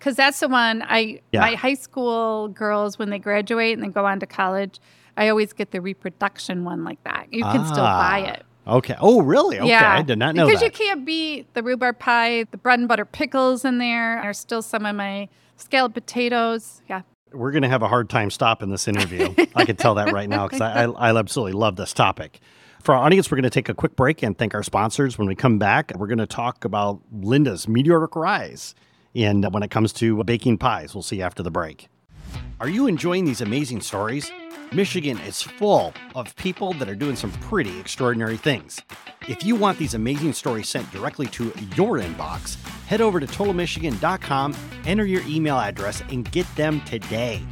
Because 0.00 0.16
that's 0.16 0.40
the 0.40 0.48
one 0.48 0.82
I 0.88 1.20
Yeah. 1.30 1.40
my 1.40 1.54
high 1.54 1.74
school 1.74 2.48
girls 2.48 2.98
when 2.98 3.10
they 3.10 3.18
graduate 3.18 3.74
and 3.74 3.82
then 3.82 3.90
go 3.92 4.06
on 4.06 4.18
to 4.20 4.26
college, 4.26 4.80
I 5.16 5.28
always 5.28 5.52
get 5.52 5.70
the 5.72 5.80
reproduction 5.82 6.64
one 6.64 6.82
like 6.84 7.04
that. 7.04 7.26
You 7.30 7.44
can 7.44 7.64
still 7.66 7.84
buy 7.84 8.24
Ah, 8.26 8.32
it. 8.32 8.46
Okay. 8.66 8.94
Oh, 9.00 9.20
really? 9.22 9.58
Okay. 9.58 9.68
Yeah, 9.68 9.94
I 9.98 10.02
did 10.02 10.18
not 10.18 10.34
know 10.34 10.46
that. 10.46 10.48
because 10.52 10.60
that. 10.60 10.78
you 10.80 10.86
can't 10.86 11.04
beat 11.04 11.52
the 11.54 11.62
rhubarb 11.62 11.98
pie, 11.98 12.44
the 12.50 12.56
bread 12.56 12.78
and 12.78 12.88
butter 12.88 13.04
pickles 13.04 13.64
in 13.64 13.76
there. 13.78 14.20
There's 14.22 14.38
still 14.38 14.62
some 14.62 14.86
of 14.86 14.96
my 14.96 15.28
scalloped 15.56 15.94
potatoes. 15.94 16.80
Yeah, 16.88 17.02
We're 17.32 17.50
going 17.50 17.62
to 17.62 17.68
have 17.68 17.82
a 17.82 17.88
hard 17.88 18.08
time 18.08 18.30
stopping 18.30 18.70
this 18.70 18.88
interview. 18.88 19.34
I 19.54 19.64
can 19.66 19.76
tell 19.76 19.94
that 19.96 20.12
right 20.12 20.28
now 20.28 20.46
because 20.46 20.62
I, 20.62 20.84
I, 20.84 21.10
I 21.10 21.18
absolutely 21.18 21.52
love 21.52 21.76
this 21.76 21.92
topic. 21.92 22.40
For 22.82 22.94
our 22.94 23.04
audience, 23.04 23.30
we're 23.30 23.36
going 23.36 23.42
to 23.42 23.50
take 23.50 23.68
a 23.68 23.74
quick 23.74 23.94
break 23.96 24.22
and 24.22 24.38
thank 24.38 24.54
our 24.54 24.62
sponsors. 24.62 25.18
When 25.18 25.28
we 25.28 25.34
come 25.34 25.58
back, 25.58 25.92
we're 25.96 26.06
going 26.06 26.18
to 26.18 26.26
talk 26.26 26.64
about 26.64 27.00
Linda's 27.12 27.68
meteoric 27.68 28.16
rise. 28.16 28.74
And 29.14 29.52
when 29.52 29.62
it 29.62 29.70
comes 29.70 29.92
to 29.94 30.22
baking 30.24 30.58
pies, 30.58 30.94
we'll 30.94 31.02
see 31.02 31.22
after 31.22 31.42
the 31.42 31.50
break. 31.50 31.88
Are 32.60 32.68
you 32.68 32.86
enjoying 32.86 33.24
these 33.24 33.40
amazing 33.40 33.80
stories? 33.80 34.30
Michigan 34.72 35.18
is 35.20 35.42
full 35.42 35.92
of 36.14 36.36
people 36.36 36.74
that 36.74 36.88
are 36.88 36.94
doing 36.94 37.16
some 37.16 37.32
pretty 37.32 37.80
extraordinary 37.80 38.36
things. 38.36 38.80
If 39.28 39.44
you 39.44 39.56
want 39.56 39.78
these 39.78 39.94
amazing 39.94 40.32
stories 40.34 40.68
sent 40.68 40.90
directly 40.92 41.26
to 41.28 41.52
your 41.74 41.98
inbox, 41.98 42.56
head 42.86 43.00
over 43.00 43.18
to 43.18 43.26
totalmichigan.com, 43.26 44.54
enter 44.84 45.04
your 45.04 45.22
email 45.26 45.58
address, 45.58 46.02
and 46.10 46.30
get 46.30 46.46
them 46.54 46.80
today. 46.82 47.42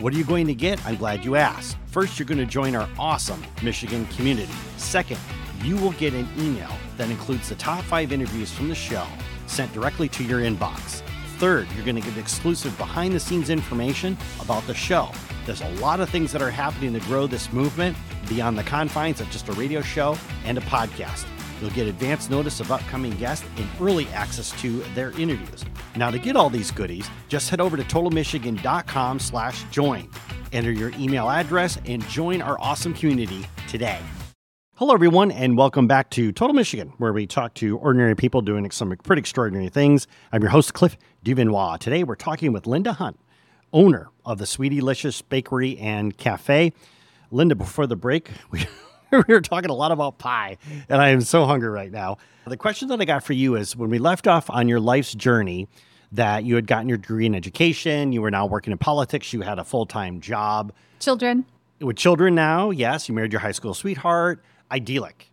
What 0.00 0.14
are 0.14 0.16
you 0.16 0.24
going 0.24 0.46
to 0.46 0.54
get? 0.54 0.84
I'm 0.86 0.96
glad 0.96 1.24
you 1.24 1.36
asked. 1.36 1.76
First, 1.86 2.18
you're 2.18 2.26
going 2.26 2.38
to 2.38 2.46
join 2.46 2.74
our 2.74 2.88
awesome 2.98 3.42
Michigan 3.62 4.06
community. 4.06 4.52
Second, 4.76 5.18
you 5.62 5.76
will 5.76 5.92
get 5.92 6.14
an 6.14 6.28
email 6.38 6.70
that 6.96 7.10
includes 7.10 7.48
the 7.48 7.54
top 7.54 7.82
five 7.84 8.12
interviews 8.12 8.50
from 8.52 8.68
the 8.68 8.74
show 8.74 9.06
sent 9.46 9.72
directly 9.72 10.08
to 10.10 10.24
your 10.24 10.40
inbox. 10.40 11.02
Third, 11.38 11.68
you're 11.74 11.84
going 11.84 12.00
to 12.00 12.08
get 12.08 12.16
exclusive 12.16 12.76
behind 12.78 13.12
the 13.14 13.20
scenes 13.20 13.50
information 13.50 14.16
about 14.40 14.66
the 14.66 14.74
show. 14.74 15.10
There's 15.44 15.60
a 15.60 15.70
lot 15.74 16.00
of 16.00 16.08
things 16.08 16.32
that 16.32 16.42
are 16.42 16.50
happening 16.50 16.92
to 16.94 17.00
grow 17.00 17.26
this 17.26 17.52
movement 17.52 17.96
beyond 18.28 18.58
the 18.58 18.64
confines 18.64 19.20
of 19.20 19.30
just 19.30 19.48
a 19.48 19.52
radio 19.52 19.80
show 19.80 20.16
and 20.44 20.56
a 20.58 20.62
podcast. 20.62 21.26
You'll 21.60 21.70
get 21.70 21.86
advance 21.86 22.28
notice 22.28 22.60
of 22.60 22.72
upcoming 22.72 23.12
guests 23.12 23.46
and 23.56 23.68
early 23.80 24.08
access 24.08 24.50
to 24.60 24.80
their 24.94 25.10
interviews. 25.12 25.64
Now, 25.94 26.10
to 26.10 26.18
get 26.18 26.36
all 26.36 26.50
these 26.50 26.70
goodies, 26.70 27.08
just 27.28 27.48
head 27.48 27.60
over 27.60 27.76
to 27.76 27.82
totalmichigan.com 27.82 29.18
slash 29.18 29.64
join. 29.70 30.08
Enter 30.52 30.72
your 30.72 30.90
email 30.98 31.30
address 31.30 31.78
and 31.86 32.06
join 32.08 32.42
our 32.42 32.58
awesome 32.60 32.94
community 32.94 33.46
today. 33.68 34.00
Hello, 34.78 34.92
everyone, 34.92 35.30
and 35.30 35.56
welcome 35.56 35.86
back 35.86 36.10
to 36.10 36.32
Total 36.32 36.52
Michigan, 36.52 36.92
where 36.98 37.10
we 37.10 37.26
talk 37.26 37.54
to 37.54 37.78
ordinary 37.78 38.14
people 38.14 38.42
doing 38.42 38.70
some 38.70 38.94
pretty 39.04 39.20
extraordinary 39.20 39.70
things. 39.70 40.06
I'm 40.32 40.42
your 40.42 40.50
host, 40.50 40.74
Cliff 40.74 40.98
Duvernois. 41.24 41.78
Today, 41.78 42.04
we're 42.04 42.14
talking 42.14 42.52
with 42.52 42.66
Linda 42.66 42.92
Hundt, 42.92 43.18
owner 43.72 44.10
of 44.26 44.36
the 44.36 44.44
Sweetie 44.44 44.82
Licious 44.82 45.22
Bakery 45.22 45.78
and 45.78 46.14
Cafe. 46.18 46.74
Linda, 47.30 47.54
before 47.54 47.86
the 47.86 47.96
break, 47.96 48.28
we, 48.50 48.66
we 49.12 49.22
were 49.26 49.40
talking 49.40 49.70
a 49.70 49.74
lot 49.74 49.92
about 49.92 50.18
pie, 50.18 50.58
and 50.90 51.00
I 51.00 51.08
am 51.08 51.22
so 51.22 51.46
hungry 51.46 51.70
right 51.70 51.90
now. 51.90 52.18
The 52.46 52.58
question 52.58 52.88
that 52.88 53.00
I 53.00 53.06
got 53.06 53.24
for 53.24 53.32
you 53.32 53.56
is 53.56 53.74
when 53.74 53.88
we 53.88 53.98
left 53.98 54.26
off 54.26 54.50
on 54.50 54.68
your 54.68 54.78
life's 54.78 55.14
journey, 55.14 55.68
that 56.12 56.44
you 56.44 56.54
had 56.54 56.66
gotten 56.66 56.86
your 56.86 56.98
degree 56.98 57.24
in 57.24 57.34
education, 57.34 58.12
you 58.12 58.20
were 58.20 58.30
now 58.30 58.44
working 58.44 58.72
in 58.72 58.78
politics, 58.78 59.32
you 59.32 59.40
had 59.40 59.58
a 59.58 59.64
full 59.64 59.86
time 59.86 60.20
job 60.20 60.70
children. 61.00 61.46
with 61.80 61.96
children 61.96 62.34
now. 62.34 62.68
Yes, 62.68 63.08
you 63.08 63.14
married 63.14 63.32
your 63.32 63.40
high 63.40 63.52
school 63.52 63.72
sweetheart. 63.72 64.44
Idyllic. 64.70 65.30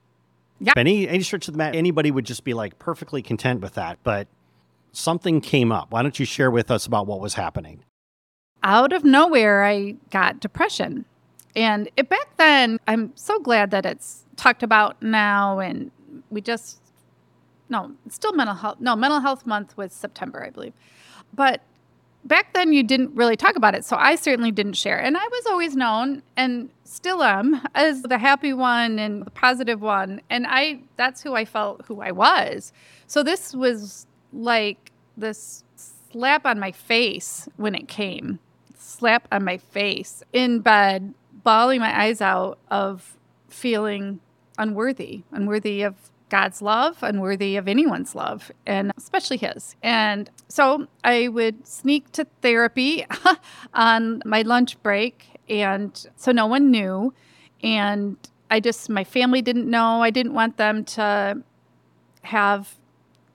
Yeah. 0.60 0.74
Any 0.78 1.08
any 1.08 1.24
stretch 1.24 1.48
of 1.48 1.54
the 1.54 1.58
mat, 1.58 1.76
anybody 1.76 2.12
would 2.12 2.26
just 2.26 2.44
be 2.44 2.54
like 2.54 2.80
perfectly 2.80 3.22
content 3.22 3.62
with 3.62 3.74
that. 3.74 4.00
But 4.04 4.28
something 4.92 5.42
came 5.42 5.72
up. 5.72 5.92
Why 5.92 6.02
don't 6.02 6.18
you 6.18 6.26
share 6.26 6.52
with 6.52 6.72
us 6.72 6.86
about 6.86 7.08
what 7.08 7.20
was 7.20 7.34
happening? 7.34 7.84
Out 8.64 8.94
of 8.94 9.04
nowhere, 9.04 9.66
I 9.66 9.96
got 10.10 10.40
depression, 10.40 11.04
and 11.54 11.90
it, 11.98 12.08
back 12.08 12.38
then, 12.38 12.80
I'm 12.88 13.12
so 13.16 13.40
glad 13.40 13.72
that 13.72 13.86
it's 13.86 14.24
talked 14.38 14.64
about 14.64 15.02
now, 15.02 15.60
and 15.60 15.92
we 16.30 16.40
just 16.40 16.80
no, 17.68 17.92
it's 18.06 18.16
still 18.16 18.34
mental 18.34 18.56
health. 18.56 18.78
No, 18.80 18.96
mental 18.96 19.20
health 19.20 19.46
month 19.46 19.76
was 19.76 19.92
September, 19.92 20.46
I 20.46 20.50
believe, 20.50 20.74
but 21.34 21.62
back 22.26 22.54
then 22.54 22.74
you 22.74 22.84
didn't 22.84 23.16
really 23.16 23.36
talk 23.36 23.56
about 23.56 23.76
it 23.76 23.84
so 23.86 23.96
i 23.98 24.16
certainly 24.16 24.52
didn't 24.52 24.74
share. 24.74 25.00
And 25.00 25.18
i 25.18 25.28
was 25.28 25.46
always 25.48 25.76
known 25.76 26.24
and 26.38 26.70
still 26.84 27.24
am 27.24 27.62
as 27.76 28.04
the 28.04 28.18
happy 28.18 28.54
one 28.54 29.00
and 29.00 29.26
the 29.26 29.32
positive 29.32 29.82
one. 29.82 30.22
And 30.30 30.46
i 30.48 30.82
that's 30.96 31.22
who 31.22 31.34
i 31.34 31.46
felt 31.46 31.86
who 31.86 32.02
i 32.02 32.12
was. 32.12 32.72
So 33.08 33.24
this 33.24 33.54
was 33.54 34.08
like 34.32 34.92
this 35.18 35.64
slap 35.76 36.46
on 36.46 36.60
my 36.60 36.72
face 36.72 37.48
when 37.58 37.76
it 37.76 37.88
came. 37.88 38.40
Slap 38.78 39.28
on 39.32 39.44
my 39.44 39.58
face 39.58 40.24
in 40.34 40.60
bed 40.60 41.14
bawling 41.44 41.80
my 41.80 42.04
eyes 42.04 42.22
out 42.22 42.58
of 42.70 43.18
feeling 43.50 44.20
unworthy 44.58 45.24
unworthy 45.32 45.82
of 45.82 45.96
God's 46.34 46.64
love, 46.64 46.98
unworthy 47.04 47.58
of 47.58 47.68
anyone's 47.68 48.16
love, 48.16 48.52
and 48.66 48.92
especially 48.98 49.38
His. 49.38 49.76
And 49.84 50.32
so 50.48 50.88
I 51.04 51.28
would 51.28 51.68
sneak 51.68 52.12
to 52.14 52.26
therapy 52.42 53.06
on 53.76 54.24
my 54.26 54.42
lunch 54.42 54.82
break, 54.82 55.40
and 55.48 55.96
so 56.16 56.32
no 56.32 56.48
one 56.48 56.72
knew. 56.72 57.14
And 57.62 58.18
I 58.50 58.62
just, 58.62 58.90
my 58.90 59.04
family 59.04 59.44
didn't 59.44 59.70
know. 59.70 60.02
I 60.02 60.10
didn't 60.10 60.34
want 60.34 60.58
them 60.58 60.84
to 60.86 61.44
have 62.24 62.78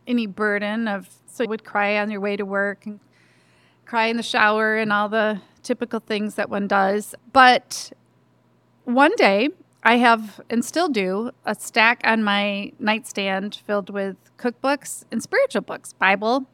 any 0.08 0.26
burden 0.26 0.88
of, 0.88 1.08
so 1.26 1.44
you 1.44 1.50
would 1.50 1.62
cry 1.62 1.98
on 1.98 2.10
your 2.10 2.20
way 2.20 2.34
to 2.34 2.44
work 2.44 2.84
and 2.84 2.98
cry 3.84 4.06
in 4.06 4.16
the 4.16 4.24
shower 4.24 4.76
and 4.76 4.92
all 4.92 5.08
the 5.08 5.40
typical 5.62 6.00
things 6.00 6.34
that 6.34 6.50
one 6.50 6.66
does. 6.66 7.14
But 7.32 7.92
one 8.82 9.14
day, 9.14 9.50
I 9.88 9.97
have 9.97 10.38
and 10.50 10.62
still 10.62 10.90
do 10.90 11.30
a 11.47 11.54
stack 11.54 12.02
on 12.04 12.23
my 12.23 12.73
nightstand 12.78 13.62
filled 13.66 13.88
with 13.88 14.16
cookbooks 14.37 15.07
and 15.11 15.23
spiritual 15.23 15.62
books, 15.62 15.95
Bible, 15.95 16.45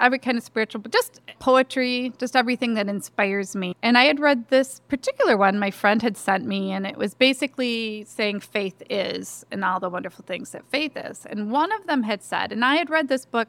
every 0.00 0.18
kind 0.18 0.36
of 0.36 0.42
spiritual, 0.42 0.80
but 0.80 0.90
just 0.90 1.20
poetry, 1.38 2.12
just 2.18 2.34
everything 2.34 2.74
that 2.74 2.88
inspires 2.88 3.54
me. 3.54 3.76
And 3.84 3.96
I 3.96 4.06
had 4.06 4.18
read 4.18 4.48
this 4.48 4.80
particular 4.88 5.36
one 5.36 5.60
my 5.60 5.70
friend 5.70 6.02
had 6.02 6.16
sent 6.16 6.44
me, 6.44 6.72
and 6.72 6.88
it 6.88 6.96
was 6.96 7.14
basically 7.14 8.04
saying 8.08 8.40
faith 8.40 8.82
is 8.90 9.46
and 9.52 9.64
all 9.64 9.78
the 9.78 9.88
wonderful 9.88 10.24
things 10.26 10.50
that 10.50 10.68
faith 10.68 10.96
is. 10.96 11.24
And 11.24 11.52
one 11.52 11.70
of 11.70 11.86
them 11.86 12.02
had 12.02 12.20
said, 12.20 12.50
and 12.50 12.64
I 12.64 12.74
had 12.74 12.90
read 12.90 13.06
this 13.06 13.26
book 13.26 13.46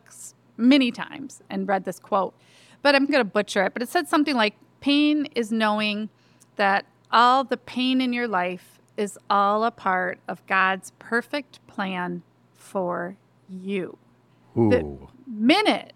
many 0.58 0.92
times 0.92 1.42
and 1.50 1.68
read 1.68 1.86
this 1.86 1.98
quote, 1.98 2.36
but 2.84 2.94
I'm 2.94 3.08
going 3.08 3.22
to 3.22 3.26
butcher 3.26 3.64
it, 3.64 3.74
but 3.74 3.82
it 3.82 3.90
said 3.90 4.08
something 4.08 4.36
like, 4.36 4.54
pain 4.80 5.26
is 5.34 5.52
knowing 5.52 6.10
that 6.58 6.86
all 7.12 7.44
the 7.44 7.58
pain 7.58 8.00
in 8.00 8.14
your 8.14 8.28
life 8.28 8.77
is 8.98 9.18
all 9.30 9.64
a 9.64 9.72
part 9.72 10.20
of 10.28 10.46
God's 10.48 10.92
perfect 11.00 11.66
plan 11.68 12.24
for 12.54 13.16
you. 13.48 13.98
Ooh. 14.58 15.08
Minute 15.26 15.94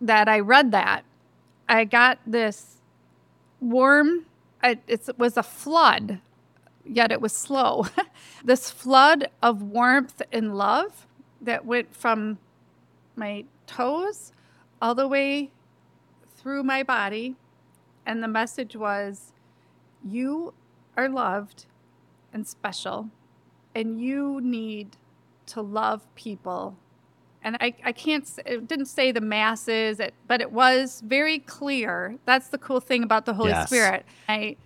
that 0.00 0.28
I 0.28 0.38
read 0.40 0.70
that, 0.72 1.04
I 1.68 1.84
got 1.84 2.18
this 2.26 2.76
warm, 3.60 4.26
I, 4.62 4.78
it 4.86 5.08
was 5.16 5.36
a 5.36 5.42
flood, 5.42 6.20
yet 6.84 7.10
it 7.10 7.20
was 7.20 7.32
slow. 7.32 7.86
this 8.44 8.70
flood 8.70 9.30
of 9.42 9.62
warmth 9.62 10.20
and 10.30 10.56
love 10.56 11.06
that 11.40 11.64
went 11.64 11.94
from 11.94 12.38
my 13.16 13.44
toes 13.66 14.32
all 14.80 14.94
the 14.94 15.08
way 15.08 15.50
through 16.36 16.62
my 16.62 16.82
body. 16.82 17.36
And 18.04 18.22
the 18.22 18.28
message 18.28 18.76
was 18.76 19.32
you 20.04 20.52
are 20.96 21.08
loved 21.08 21.66
and 22.32 22.46
special, 22.46 23.08
and 23.74 24.00
you 24.00 24.40
need 24.42 24.96
to 25.46 25.60
love 25.62 26.02
people. 26.14 26.76
And 27.44 27.56
I, 27.60 27.74
I 27.84 27.92
can't, 27.92 28.28
it 28.46 28.68
didn't 28.68 28.86
say 28.86 29.10
the 29.10 29.20
masses, 29.20 29.98
it, 29.98 30.14
but 30.28 30.40
it 30.40 30.52
was 30.52 31.02
very 31.04 31.40
clear. 31.40 32.16
That's 32.24 32.48
the 32.48 32.58
cool 32.58 32.80
thing 32.80 33.02
about 33.02 33.26
the 33.26 33.34
Holy 33.34 33.50
Yes. 33.50 33.66
Spirit. 33.68 34.04
I 34.28 34.56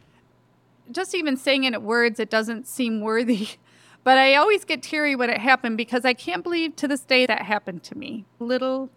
just 0.93 1.15
even 1.15 1.37
saying 1.37 1.65
it 1.65 1.75
in 1.75 1.83
words, 1.83 2.21
it 2.21 2.31
doesn't 2.31 2.67
seem 2.67 3.01
worthy. 3.01 3.49
But 4.05 4.19
I 4.19 4.37
always 4.37 4.65
get 4.65 4.85
teary 4.85 5.17
when 5.17 5.31
it 5.31 5.39
happened 5.39 5.77
because 5.77 6.05
I 6.05 6.13
can't 6.15 6.45
believe 6.45 6.77
to 6.77 6.87
this 6.87 7.01
day 7.01 7.27
that 7.27 7.43
happened 7.43 7.83
to 7.83 7.99
me. 7.99 8.25
Little 8.39 8.89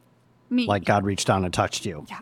me 0.51 0.67
Like 0.67 0.83
God 0.85 1.03
reached 1.03 1.25
down 1.25 1.43
and 1.43 1.51
touched 1.51 1.83
you. 1.83 2.05
yeah, 2.07 2.19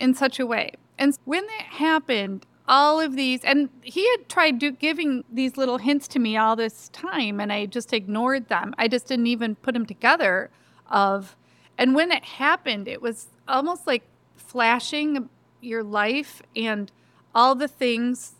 in 0.00 0.14
such 0.14 0.40
a 0.40 0.44
way. 0.46 0.72
And 0.98 1.16
when 1.26 1.46
that 1.46 1.62
happened, 1.62 2.44
all 2.66 3.00
of 3.00 3.14
these, 3.14 3.44
and 3.44 3.68
he 3.82 4.08
had 4.12 4.28
tried 4.28 4.58
do, 4.58 4.70
giving 4.70 5.24
these 5.30 5.56
little 5.56 5.78
hints 5.78 6.08
to 6.08 6.18
me 6.18 6.36
all 6.36 6.56
this 6.56 6.88
time, 6.90 7.40
and 7.40 7.52
I 7.52 7.66
just 7.66 7.92
ignored 7.92 8.48
them. 8.48 8.74
I 8.78 8.88
just 8.88 9.06
didn't 9.06 9.26
even 9.26 9.54
put 9.56 9.74
them 9.74 9.86
together. 9.86 10.50
Of, 10.90 11.36
and 11.78 11.94
when 11.94 12.12
it 12.12 12.24
happened, 12.24 12.88
it 12.88 13.02
was 13.02 13.28
almost 13.48 13.86
like 13.86 14.02
flashing 14.36 15.28
your 15.60 15.82
life 15.82 16.42
and 16.54 16.90
all 17.34 17.54
the 17.54 17.68
things, 17.68 18.34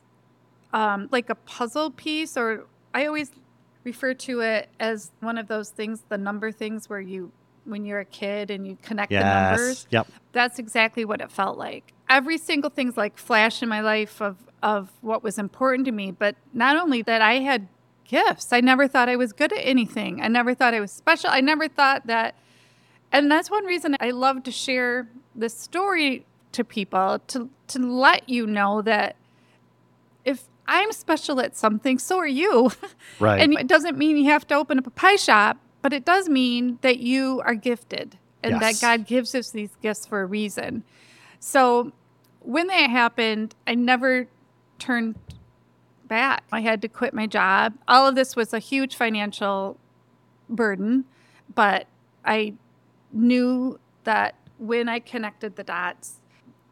um, 0.73 1.09
like 1.11 1.29
a 1.31 1.35
puzzle 1.35 1.91
piece, 1.91 2.37
or 2.37 2.67
I 2.95 3.07
always 3.07 3.31
refer 3.83 4.15
to 4.15 4.41
it 4.41 4.69
as 4.79 5.11
one 5.21 5.37
of 5.39 5.49
those 5.49 5.71
things, 5.71 6.03
the 6.09 6.19
number 6.19 6.53
things 6.53 6.89
where 6.89 7.01
you, 7.01 7.33
when 7.65 7.85
you're 7.85 8.01
a 8.01 8.05
kid 8.05 8.51
and 8.51 8.67
you 8.67 8.77
connect 8.83 9.11
the 9.11 9.21
numbers 9.21 9.69
Yes. 9.69 9.87
Yep. 9.91 10.07
that's 10.33 10.59
exactly 10.59 11.05
what 11.05 11.21
it 11.21 11.31
felt 11.31 11.57
like. 11.59 11.94
Every 12.09 12.39
single 12.39 12.71
thing's 12.71 12.97
like 12.97 13.17
flash 13.19 13.63
in 13.63 13.69
my 13.69 13.81
life 13.81 14.21
of 14.21 14.37
of 14.63 14.91
what 15.03 15.23
was 15.23 15.39
important 15.39 15.85
to 15.87 15.93
me, 15.93 16.11
but 16.11 16.37
not 16.55 16.77
only 16.77 17.03
that 17.03 17.21
I 17.21 17.35
had 17.41 17.69
gifts. 18.05 18.53
I 18.53 18.61
never 18.61 18.89
thought 18.89 19.09
I 19.09 19.17
was 19.17 19.33
good 19.33 19.53
at 19.53 19.59
anything. 19.61 20.23
I 20.23 20.29
never 20.29 20.55
thought 20.55 20.73
I 20.75 20.81
was 20.81 20.91
special. 20.93 21.31
I 21.31 21.41
never 21.41 21.69
thought 21.69 22.07
that 22.07 22.35
and 23.13 23.31
that's 23.31 23.51
one 23.51 23.65
reason 23.65 23.97
I 24.01 24.11
love 24.11 24.43
to 24.45 24.51
share 24.51 25.09
this 25.35 25.57
story 25.57 26.27
to 26.53 26.65
people 26.65 27.21
to 27.29 27.49
to 27.69 27.79
let 27.79 28.29
you 28.29 28.47
know 28.47 28.83
that 28.83 29.17
if 30.25 30.45
I'm 30.67 30.93
special 30.93 31.41
at 31.41 31.57
something, 31.57 31.99
so 31.99 32.19
are 32.19 32.27
you. 32.27 32.71
Right. 33.21 33.41
And 33.41 33.53
it 33.55 33.67
doesn't 33.69 33.97
mean 33.97 34.17
you 34.17 34.31
have 34.31 34.47
to 34.49 34.55
open 34.55 34.79
up 34.79 34.87
a 34.87 34.91
pie 34.91 35.17
shop, 35.17 35.59
but 35.83 35.93
it 35.93 36.05
does 36.05 36.29
mean 36.29 36.79
that 36.83 36.99
you 36.99 37.41
are 37.45 37.55
gifted 37.55 38.19
and 38.43 38.61
Yes. 38.61 38.81
that 38.81 38.87
God 38.87 39.07
gives 39.07 39.35
us 39.35 39.51
these 39.51 39.71
gifts 39.81 40.05
for 40.07 40.23
a 40.23 40.27
reason. 40.27 40.83
So 41.45 41.93
when 42.41 42.69
that 42.69 42.89
happened, 42.89 43.55
I 43.67 43.75
never 43.75 44.29
turned 44.79 45.17
back. 46.07 46.43
I 46.51 46.63
had 46.63 46.81
to 46.81 46.89
quit 46.89 47.13
my 47.13 47.27
job. 47.27 47.75
All 47.87 48.09
of 48.09 48.15
this 48.15 48.35
was 48.35 48.55
a 48.55 48.59
huge 48.59 48.97
financial 48.97 49.79
burden, 50.49 51.05
but 51.55 51.87
I 52.25 52.55
knew 53.13 53.79
that 54.05 54.37
when 54.59 54.89
I 54.89 55.01
connected 55.01 55.57
the 55.57 55.65
dots, 55.65 56.19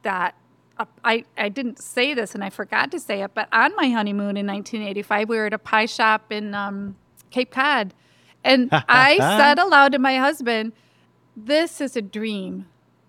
that 0.05 0.37
uh, 0.79 0.87
I, 1.05 1.27
I 1.37 1.51
didn't 1.51 1.79
say 1.79 2.15
this 2.15 2.35
and 2.35 2.43
I 2.43 2.49
forgot 2.49 2.91
to 2.93 2.99
say 2.99 3.23
it, 3.23 3.33
but 3.35 3.49
on 3.53 3.77
my 3.77 3.91
honeymoon 3.91 4.39
in 4.39 4.47
1985, 4.47 5.29
we 5.29 5.37
were 5.37 5.47
at 5.47 5.53
a 5.53 5.59
pie 5.59 5.85
shop 5.85 6.33
in 6.33 6.55
um, 6.55 6.97
Cape 7.29 7.51
Cod. 7.51 7.93
And 8.43 8.71
I 8.73 9.19
said 9.19 9.59
aloud 9.59 9.93
to 9.93 9.99
my 9.99 10.17
husband, 10.17 10.73
This 11.37 11.83
is 11.83 11.95
a 11.95 12.03
dream 12.03 12.69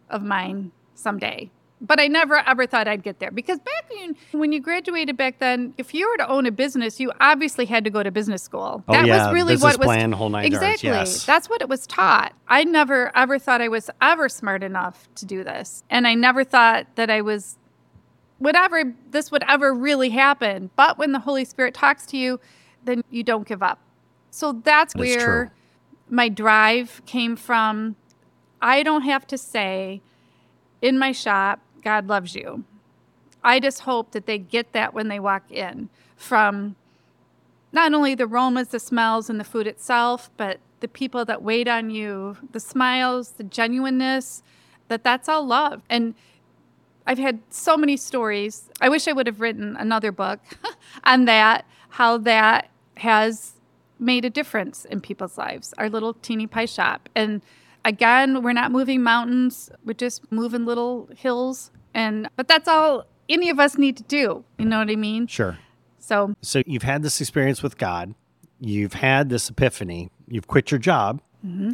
of 0.10 0.22
mine 0.24 0.74
someday. 0.96 1.50
But 1.82 2.00
I 2.00 2.08
never 2.08 2.38
ever 2.48 2.66
thought 2.66 2.88
I'd 2.88 3.04
get 3.04 3.20
there 3.20 3.30
because 3.30 3.60
back 3.60 3.90
when, 3.90 4.16
when 4.32 4.52
you 4.54 4.62
graduated 4.62 5.18
back 5.18 5.40
then, 5.40 5.74
if 5.78 5.94
you 5.94 6.10
were 6.10 6.16
to 6.18 6.30
own 6.30 6.46
a 6.46 6.52
business, 6.52 6.98
you 6.98 7.12
obviously 7.20 7.66
had 7.66 7.84
to 7.84 7.90
go 7.90 8.02
to 8.02 8.10
business 8.10 8.42
school. 8.42 8.82
Oh, 8.88 8.94
that 8.94 9.06
yeah, 9.06 9.26
was 9.26 9.34
really 9.34 9.58
what 9.58 9.78
was 9.78 9.86
plan, 9.86 10.14
whole 10.14 10.30
nine 10.30 10.44
yards, 10.44 10.56
exactly. 10.56 10.90
yes. 10.90 11.26
That's 11.26 11.50
what 11.50 11.62
it 11.62 11.68
was 11.68 11.86
taught. 11.86 12.32
I 12.48 12.64
never 12.64 13.12
ever 13.18 13.38
thought 13.38 13.60
I 13.60 13.68
was 13.68 13.90
ever 14.02 14.30
smart 14.30 14.64
enough 14.64 15.10
to 15.16 15.26
do 15.26 15.44
this, 15.44 15.84
and 15.90 16.08
I 16.08 16.14
never 16.14 16.46
thought 16.46 16.88
that 16.96 17.10
I 17.10 17.20
was 17.20 17.58
whatever 18.40 18.94
this 19.12 19.30
would 19.30 19.44
ever 19.50 19.74
really 19.74 20.10
happen. 20.10 20.70
But 20.78 20.98
when 20.98 21.12
the 21.12 21.20
Holy 21.20 21.44
Spirit 21.44 21.74
talks 21.74 22.06
to 22.08 22.18
you, 22.18 22.40
then 22.86 23.04
you 23.10 23.24
don't 23.24 23.48
give 23.48 23.62
up. 23.62 23.80
So 24.30 24.54
that's 24.54 24.94
That 24.94 25.00
where 25.00 25.54
my 26.10 26.30
drive 26.30 27.02
came 27.06 27.36
from. 27.36 27.98
I 28.62 28.84
don't 28.84 29.02
have 29.02 29.28
to 29.28 29.38
say 29.38 30.02
in 30.84 31.00
my 31.00 31.14
shop, 31.14 31.62
God 31.82 32.08
loves 32.08 32.36
you. 32.36 32.66
I 33.42 33.60
just 33.62 33.80
hope 33.80 34.12
that 34.12 34.26
they 34.26 34.38
get 34.38 34.74
that 34.74 34.94
when 34.94 35.08
they 35.08 35.20
walk 35.20 35.50
in 35.50 35.90
from 36.18 36.76
not 37.72 37.94
only 37.94 38.16
the 38.16 38.26
aromas, 38.26 38.68
the 38.68 38.80
smells, 38.80 39.30
and 39.30 39.40
the 39.40 39.46
food 39.46 39.66
itself, 39.66 40.30
but 40.36 40.60
the 40.82 40.88
people 40.90 41.24
that 41.26 41.42
wait 41.42 41.70
on 41.70 41.90
you, 41.90 42.38
the 42.52 42.60
smiles, 42.60 43.32
the 43.32 43.46
genuineness, 43.46 44.44
that 44.90 45.06
that's 45.06 45.30
all 45.30 45.46
love. 45.46 45.82
And 45.90 46.16
I've 47.08 47.18
had 47.18 47.40
so 47.50 47.78
many 47.78 47.96
stories. 47.96 48.70
I 48.82 48.90
wish 48.90 49.08
I 49.08 49.14
would 49.14 49.28
have 49.28 49.40
written 49.40 49.78
another 49.78 50.12
book 50.12 50.42
on 51.06 51.26
that, 51.26 51.66
how 51.90 52.18
that 52.20 52.70
has 52.98 53.54
made 54.00 54.26
a 54.26 54.30
difference 54.30 54.84
in 54.84 55.00
people's 55.00 55.38
lives, 55.38 55.74
our 55.78 55.90
little 55.90 56.14
teeny 56.16 56.46
pie 56.46 56.66
shop. 56.66 57.08
And 57.16 57.42
again, 57.86 58.44
we're 58.44 58.54
not 58.54 58.72
moving 58.72 59.04
mountains, 59.04 59.70
we're 59.86 59.94
just 59.94 60.32
moving 60.32 60.66
little 60.66 61.10
hills. 61.16 61.72
And 61.94 62.30
but 62.36 62.48
that's 62.48 62.68
all 62.68 63.06
any 63.30 63.50
of 63.50 63.60
us 63.60 63.78
need 63.78 63.98
to 63.98 64.04
do. 64.04 64.44
You 64.58 64.66
know 64.66 64.80
what 64.80 64.90
I 64.90 64.96
mean? 64.96 65.28
Sure. 65.28 65.58
So 66.00 66.34
So 66.42 66.64
you've 66.66 66.84
had 66.84 67.04
this 67.04 67.22
experience 67.22 67.64
with 67.64 67.78
God. 67.78 68.16
You've 68.60 68.94
had 68.94 69.30
this 69.30 69.50
epiphany. 69.50 70.10
You've 70.28 70.48
quit 70.48 70.72
your 70.72 70.80
job. 70.80 71.22
Mm-hmm. 71.46 71.72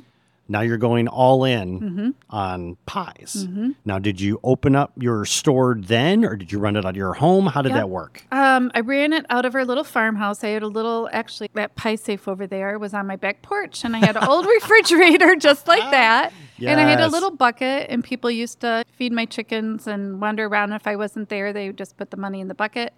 Now 0.50 0.62
you're 0.62 0.78
going 0.78 1.08
all 1.08 1.44
in 1.46 2.16
on 2.30 2.76
pies. 2.88 3.46
Mm-hmm. 3.48 3.70
Now, 3.86 4.00
did 4.00 4.20
you 4.20 4.40
open 4.44 4.76
up 4.76 4.92
your 4.98 5.24
store 5.26 5.78
then, 5.80 6.26
or 6.26 6.36
did 6.36 6.52
you 6.52 6.58
run 6.60 6.76
it 6.76 6.86
out 6.86 6.90
of 6.90 6.96
your 6.98 7.14
home? 7.14 7.46
How 7.46 7.62
did 7.62 7.70
Yep. 7.70 7.78
that 7.78 7.90
work? 7.90 8.24
Um, 8.32 8.72
I 8.74 8.80
ran 8.80 9.14
it 9.14 9.26
out 9.30 9.46
of 9.46 9.54
our 9.56 9.64
little 9.64 9.84
farmhouse. 9.84 10.44
I 10.44 10.48
had 10.50 10.64
a 10.64 10.68
little, 10.68 11.08
actually, 11.14 11.50
that 11.54 11.76
pie 11.76 11.96
safe 11.96 12.28
over 12.28 12.48
there 12.48 12.80
was 12.80 12.94
on 12.96 13.06
my 13.06 13.16
back 13.16 13.42
porch, 13.44 13.84
and 13.86 13.96
I 13.96 14.00
had 14.00 14.18
an 14.18 14.24
old 14.24 14.46
refrigerator 14.56 15.36
just 15.36 15.68
like 15.68 15.90
that. 15.92 16.34
And 16.60 16.80
I 16.80 16.90
had 16.90 17.00
a 17.00 17.08
little 17.08 17.32
bucket, 17.32 17.88
and 17.90 18.04
people 18.04 18.30
used 18.30 18.60
to 18.62 18.84
feed 18.92 19.14
my 19.14 19.26
chickens 19.26 19.88
and 19.88 20.20
wander 20.20 20.46
around. 20.48 20.74
If 20.74 20.88
I 20.88 20.96
wasn't 20.98 21.30
there, 21.30 21.54
they 21.54 21.68
would 21.68 21.78
just 21.78 21.96
put 21.96 22.12
the 22.12 22.18
money 22.18 22.42
in 22.42 22.48
the 22.50 22.54
bucket. 22.56 22.92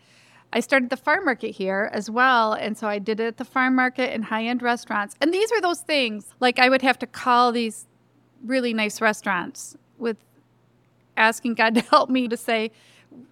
I 0.53 0.59
started 0.59 0.89
the 0.89 0.97
farm 0.97 1.25
market 1.25 1.51
here 1.51 1.89
as 1.93 2.09
well. 2.09 2.53
And 2.53 2.77
so 2.77 2.87
I 2.87 2.99
did 2.99 3.19
it 3.19 3.25
at 3.25 3.37
the 3.37 3.45
farm 3.45 3.75
market 3.75 4.13
and 4.13 4.25
high 4.25 4.45
end 4.45 4.61
restaurants. 4.61 5.15
And 5.21 5.33
these 5.33 5.51
were 5.51 5.61
those 5.61 5.81
things 5.81 6.25
like 6.39 6.59
I 6.59 6.69
would 6.69 6.81
have 6.81 6.99
to 6.99 7.07
call 7.07 7.51
these 7.51 7.87
really 8.43 8.73
nice 8.73 8.99
restaurants 8.99 9.77
with 9.97 10.17
asking 11.15 11.55
God 11.55 11.75
to 11.75 11.81
help 11.81 12.09
me 12.09 12.27
to 12.27 12.37
say, 12.37 12.71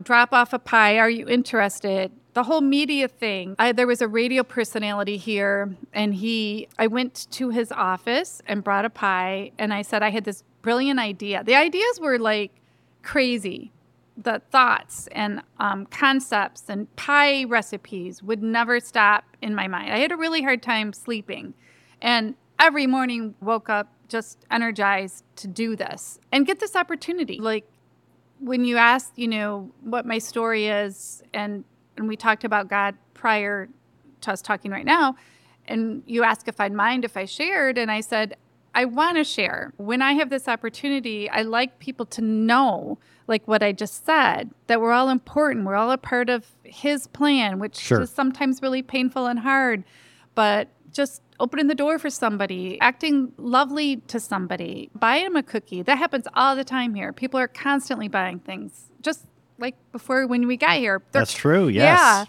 drop 0.01 0.33
off 0.33 0.53
a 0.53 0.59
pie. 0.59 0.97
Are 0.97 1.09
you 1.09 1.27
interested? 1.27 2.11
The 2.33 2.43
whole 2.43 2.61
media 2.61 3.07
thing. 3.07 3.55
I, 3.59 3.71
there 3.71 3.87
was 3.87 4.01
a 4.01 4.07
radio 4.07 4.43
personality 4.43 5.17
here, 5.17 5.75
and 5.93 6.13
he. 6.13 6.67
I 6.77 6.87
went 6.87 7.27
to 7.31 7.49
his 7.49 7.71
office 7.71 8.41
and 8.45 8.63
brought 8.63 8.85
a 8.85 8.89
pie, 8.89 9.51
and 9.57 9.73
I 9.73 9.81
said 9.81 10.03
I 10.03 10.09
had 10.11 10.25
this 10.25 10.43
brilliant 10.61 10.99
idea. 10.99 11.43
The 11.43 11.55
ideas 11.55 11.99
were 11.99 12.19
like 12.19 12.51
crazy. 13.01 13.71
The 14.21 14.41
thoughts 14.51 15.07
and 15.13 15.41
um, 15.59 15.85
concepts 15.85 16.63
and 16.67 16.93
pie 16.97 17.45
recipes 17.45 18.21
would 18.21 18.43
never 18.43 18.81
stop 18.81 19.23
in 19.41 19.55
my 19.55 19.67
mind. 19.67 19.93
I 19.93 19.99
had 19.99 20.11
a 20.11 20.17
really 20.17 20.41
hard 20.41 20.61
time 20.61 20.91
sleeping, 20.91 21.53
and 22.01 22.35
every 22.59 22.85
morning 22.85 23.35
woke 23.39 23.69
up 23.69 23.93
just 24.09 24.45
energized 24.51 25.23
to 25.37 25.47
do 25.47 25.75
this 25.75 26.19
and 26.31 26.45
get 26.45 26.59
this 26.59 26.75
opportunity. 26.75 27.39
Like 27.39 27.65
when 28.39 28.65
you 28.65 28.77
asked, 28.77 29.17
you 29.17 29.27
know, 29.27 29.71
what 29.81 30.05
my 30.05 30.17
story 30.17 30.67
is, 30.67 31.23
and 31.33 31.63
and 31.95 32.07
we 32.07 32.15
talked 32.17 32.43
about 32.43 32.69
God 32.69 32.95
prior 33.13 33.69
to 34.21 34.31
us 34.31 34.41
talking 34.41 34.71
right 34.71 34.85
now, 34.85 35.15
and 35.67 36.03
you 36.05 36.23
asked 36.23 36.47
if 36.47 36.59
I'd 36.59 36.73
mind 36.73 37.05
if 37.05 37.15
I 37.15 37.25
shared, 37.25 37.77
and 37.77 37.89
I 37.89 38.01
said 38.01 38.35
I 38.79 38.85
want 38.85 39.17
to 39.17 39.25
share. 39.25 39.73
When 39.75 40.01
I 40.01 40.13
have 40.13 40.29
this 40.29 40.47
opportunity, 40.47 41.29
I 41.29 41.41
like 41.41 41.79
people 41.79 42.05
to 42.05 42.21
know, 42.21 42.97
like 43.27 43.45
what 43.45 43.61
I 43.61 43.73
just 43.73 44.05
said, 44.05 44.51
that 44.67 44.79
we're 44.79 44.93
all 44.93 45.09
important. 45.09 45.65
We're 45.65 45.75
all 45.75 45.91
a 45.91 45.97
part 45.97 46.29
of 46.29 46.45
His 46.63 47.05
plan, 47.07 47.59
which 47.59 47.75
Sure. 47.75 47.99
is 48.03 48.09
sometimes 48.09 48.61
really 48.61 48.81
painful 48.81 49.25
and 49.25 49.39
hard, 49.39 49.83
but 50.33 50.69
just 50.93 51.21
opening 51.41 51.67
the 51.67 51.75
door 51.75 51.99
for 51.99 52.09
somebody, 52.09 52.79
acting 52.79 53.33
lovely 53.35 53.97
to 54.07 54.17
somebody, 54.17 54.89
buying 54.95 55.25
them 55.25 55.35
a 55.35 55.43
cookie. 55.43 55.81
That 55.81 55.97
happens 55.97 56.25
all 56.33 56.55
the 56.55 56.63
time 56.63 56.93
here. 56.95 57.11
People 57.11 57.37
are 57.37 57.49
constantly 57.49 58.07
buying 58.07 58.39
things, 58.39 58.91
just 59.01 59.25
like 59.57 59.75
before 59.91 60.25
when 60.25 60.47
we 60.47 60.55
got 60.55 60.77
here. 60.77 61.01
They're- 61.11 61.19
That's 61.19 61.33
true. 61.33 61.67
Yes. 61.67 61.99
Yeah. 61.99 62.25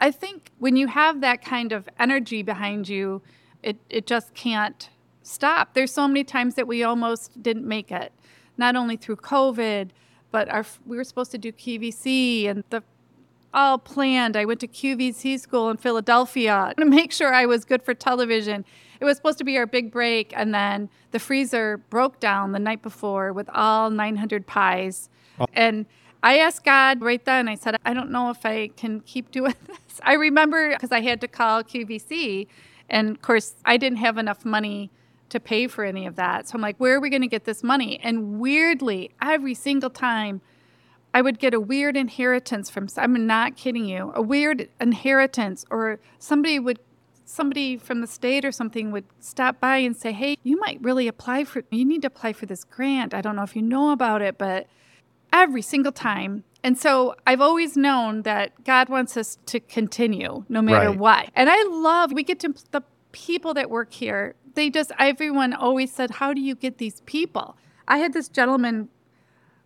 I 0.00 0.10
think 0.10 0.50
when 0.58 0.74
you 0.74 0.88
have 0.88 1.20
that 1.20 1.44
kind 1.44 1.70
of 1.70 1.88
energy 1.96 2.42
behind 2.42 2.88
you, 2.88 3.22
it, 3.62 3.76
it 3.88 4.08
just 4.08 4.34
can't 4.34 4.90
stop. 5.24 5.74
There's 5.74 5.92
so 5.92 6.06
many 6.06 6.22
times 6.22 6.54
that 6.54 6.68
we 6.68 6.84
almost 6.84 7.42
didn't 7.42 7.66
make 7.66 7.90
it, 7.90 8.12
not 8.56 8.76
only 8.76 8.96
through 8.96 9.16
COVID, 9.16 9.90
but 10.30 10.48
our 10.48 10.64
we 10.86 10.96
were 10.96 11.04
supposed 11.04 11.30
to 11.32 11.38
do 11.38 11.52
QVC 11.52 12.48
and 12.48 12.64
the 12.70 12.82
all 13.52 13.78
planned. 13.78 14.36
I 14.36 14.44
went 14.44 14.60
to 14.60 14.68
QVC 14.68 15.38
school 15.38 15.70
in 15.70 15.76
Philadelphia 15.76 16.74
to 16.78 16.84
make 16.84 17.12
sure 17.12 17.32
I 17.32 17.46
was 17.46 17.64
good 17.64 17.82
for 17.82 17.94
television. 17.94 18.64
It 19.00 19.04
was 19.04 19.16
supposed 19.16 19.38
to 19.38 19.44
be 19.44 19.56
our 19.56 19.66
big 19.66 19.90
break, 19.90 20.32
and 20.36 20.54
then 20.54 20.88
the 21.12 21.18
freezer 21.18 21.78
broke 21.90 22.20
down 22.20 22.52
the 22.52 22.58
night 22.58 22.82
before 22.82 23.32
with 23.32 23.48
all 23.50 23.90
900 23.90 24.46
pies. 24.46 25.08
Oh. 25.38 25.46
And 25.52 25.86
I 26.22 26.38
asked 26.38 26.64
God 26.64 27.00
right 27.00 27.24
then, 27.24 27.48
I 27.48 27.54
said, 27.54 27.76
I 27.84 27.92
don't 27.92 28.10
know 28.10 28.30
if 28.30 28.44
I 28.44 28.68
can 28.68 29.00
keep 29.00 29.30
doing 29.38 29.54
this. 29.66 30.00
I 30.02 30.14
remember 30.14 30.70
because 30.70 30.92
I 30.92 31.00
had 31.00 31.20
to 31.20 31.28
call 31.28 31.62
QVC, 31.62 32.46
and 32.90 33.10
of 33.10 33.22
course, 33.22 33.54
I 33.64 33.76
didn't 33.76 33.98
have 33.98 34.18
enough 34.18 34.44
money 34.44 34.90
to 35.30 35.40
pay 35.40 35.66
for 35.66 35.84
any 35.84 36.06
of 36.06 36.16
that. 36.16 36.48
So 36.48 36.56
I'm 36.56 36.60
like, 36.60 36.76
where 36.78 36.96
are 36.96 37.00
we 37.00 37.10
going 37.10 37.22
to 37.22 37.28
get 37.28 37.44
this 37.44 37.62
money? 37.62 37.98
And 38.02 38.38
weirdly, 38.38 39.10
every 39.20 39.54
single 39.54 39.90
time, 39.90 40.40
I 41.12 41.22
would 41.22 41.38
get 41.38 41.54
a 41.54 41.60
weird 41.60 41.96
inheritance 41.96 42.70
from 42.70 42.88
I'm 42.96 43.26
not 43.26 43.56
kidding 43.56 43.84
you. 43.84 44.12
A 44.14 44.22
weird 44.22 44.68
inheritance 44.80 45.64
or 45.70 46.00
somebody 46.18 46.58
would 46.58 46.80
somebody 47.26 47.78
from 47.78 48.00
the 48.00 48.06
state 48.06 48.44
or 48.44 48.52
something 48.52 48.90
would 48.90 49.04
stop 49.18 49.60
by 49.60 49.78
and 49.78 49.96
say, 49.96 50.12
"Hey, 50.12 50.36
you 50.42 50.58
might 50.58 50.82
really 50.82 51.08
apply 51.08 51.44
for 51.44 51.62
you 51.70 51.84
need 51.84 52.02
to 52.02 52.08
apply 52.08 52.32
for 52.32 52.46
this 52.46 52.64
grant. 52.64 53.14
I 53.14 53.20
don't 53.20 53.36
know 53.36 53.44
if 53.44 53.54
you 53.54 53.62
know 53.62 53.92
about 53.92 54.22
it, 54.22 54.38
but 54.38 54.66
every 55.32 55.62
single 55.62 55.92
time 55.92 56.44
and 56.64 56.78
so 56.78 57.14
I've 57.26 57.42
always 57.42 57.76
known 57.76 58.22
that 58.22 58.64
God 58.64 58.88
wants 58.88 59.18
us 59.18 59.36
to 59.46 59.60
continue 59.60 60.46
no 60.48 60.62
matter 60.62 60.88
right. 60.88 60.98
what. 60.98 61.30
And 61.36 61.50
I 61.50 61.62
love, 61.64 62.10
we 62.10 62.24
get 62.24 62.40
to 62.40 62.54
the 62.70 62.82
people 63.12 63.52
that 63.54 63.68
work 63.68 63.92
here. 63.92 64.34
They 64.54 64.70
just, 64.70 64.92
everyone 64.98 65.52
always 65.52 65.92
said, 65.92 66.10
How 66.12 66.32
do 66.32 66.40
you 66.40 66.54
get 66.54 66.78
these 66.78 67.00
people? 67.02 67.56
I 67.86 67.98
had 67.98 68.12
this 68.12 68.28
gentleman 68.28 68.88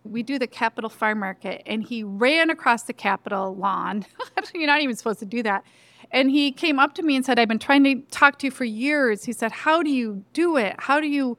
we 0.03 0.23
do 0.23 0.39
the 0.39 0.47
Capitol 0.47 0.89
Farm 0.89 1.19
Market, 1.19 1.61
and 1.65 1.83
he 1.83 2.03
ran 2.03 2.49
across 2.49 2.83
the 2.83 2.93
Capitol 2.93 3.55
lawn. 3.55 4.05
You're 4.53 4.67
not 4.67 4.81
even 4.81 4.95
supposed 4.95 5.19
to 5.19 5.25
do 5.25 5.43
that. 5.43 5.63
And 6.11 6.31
he 6.31 6.51
came 6.51 6.79
up 6.79 6.95
to 6.95 7.03
me 7.03 7.15
and 7.15 7.25
said, 7.25 7.37
I've 7.37 7.47
been 7.47 7.59
trying 7.59 7.83
to 7.83 8.01
talk 8.09 8.39
to 8.39 8.47
you 8.47 8.51
for 8.51 8.65
years. 8.65 9.25
He 9.25 9.33
said, 9.33 9.51
How 9.51 9.83
do 9.83 9.89
you 9.89 10.23
do 10.33 10.57
it? 10.57 10.75
How 10.79 10.99
do 10.99 11.07
you? 11.07 11.37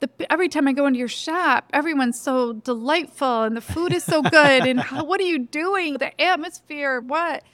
The, 0.00 0.10
every 0.30 0.48
time 0.48 0.66
I 0.66 0.72
go 0.72 0.86
into 0.86 0.98
your 0.98 1.06
shop, 1.06 1.70
everyone's 1.72 2.18
so 2.18 2.54
delightful 2.54 3.44
and 3.44 3.56
the 3.56 3.60
food 3.60 3.92
is 3.92 4.02
so 4.02 4.20
good. 4.20 4.66
and 4.66 4.80
how, 4.80 5.04
what 5.04 5.20
are 5.20 5.24
you 5.24 5.38
doing? 5.38 5.98
The 5.98 6.20
atmosphere, 6.20 7.00
what? 7.00 7.44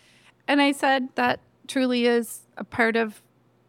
And 0.46 0.62
I 0.62 0.72
said, 0.72 1.08
That 1.16 1.40
truly 1.66 2.06
is 2.06 2.46
a 2.56 2.64
part 2.64 2.96
of 2.96 3.20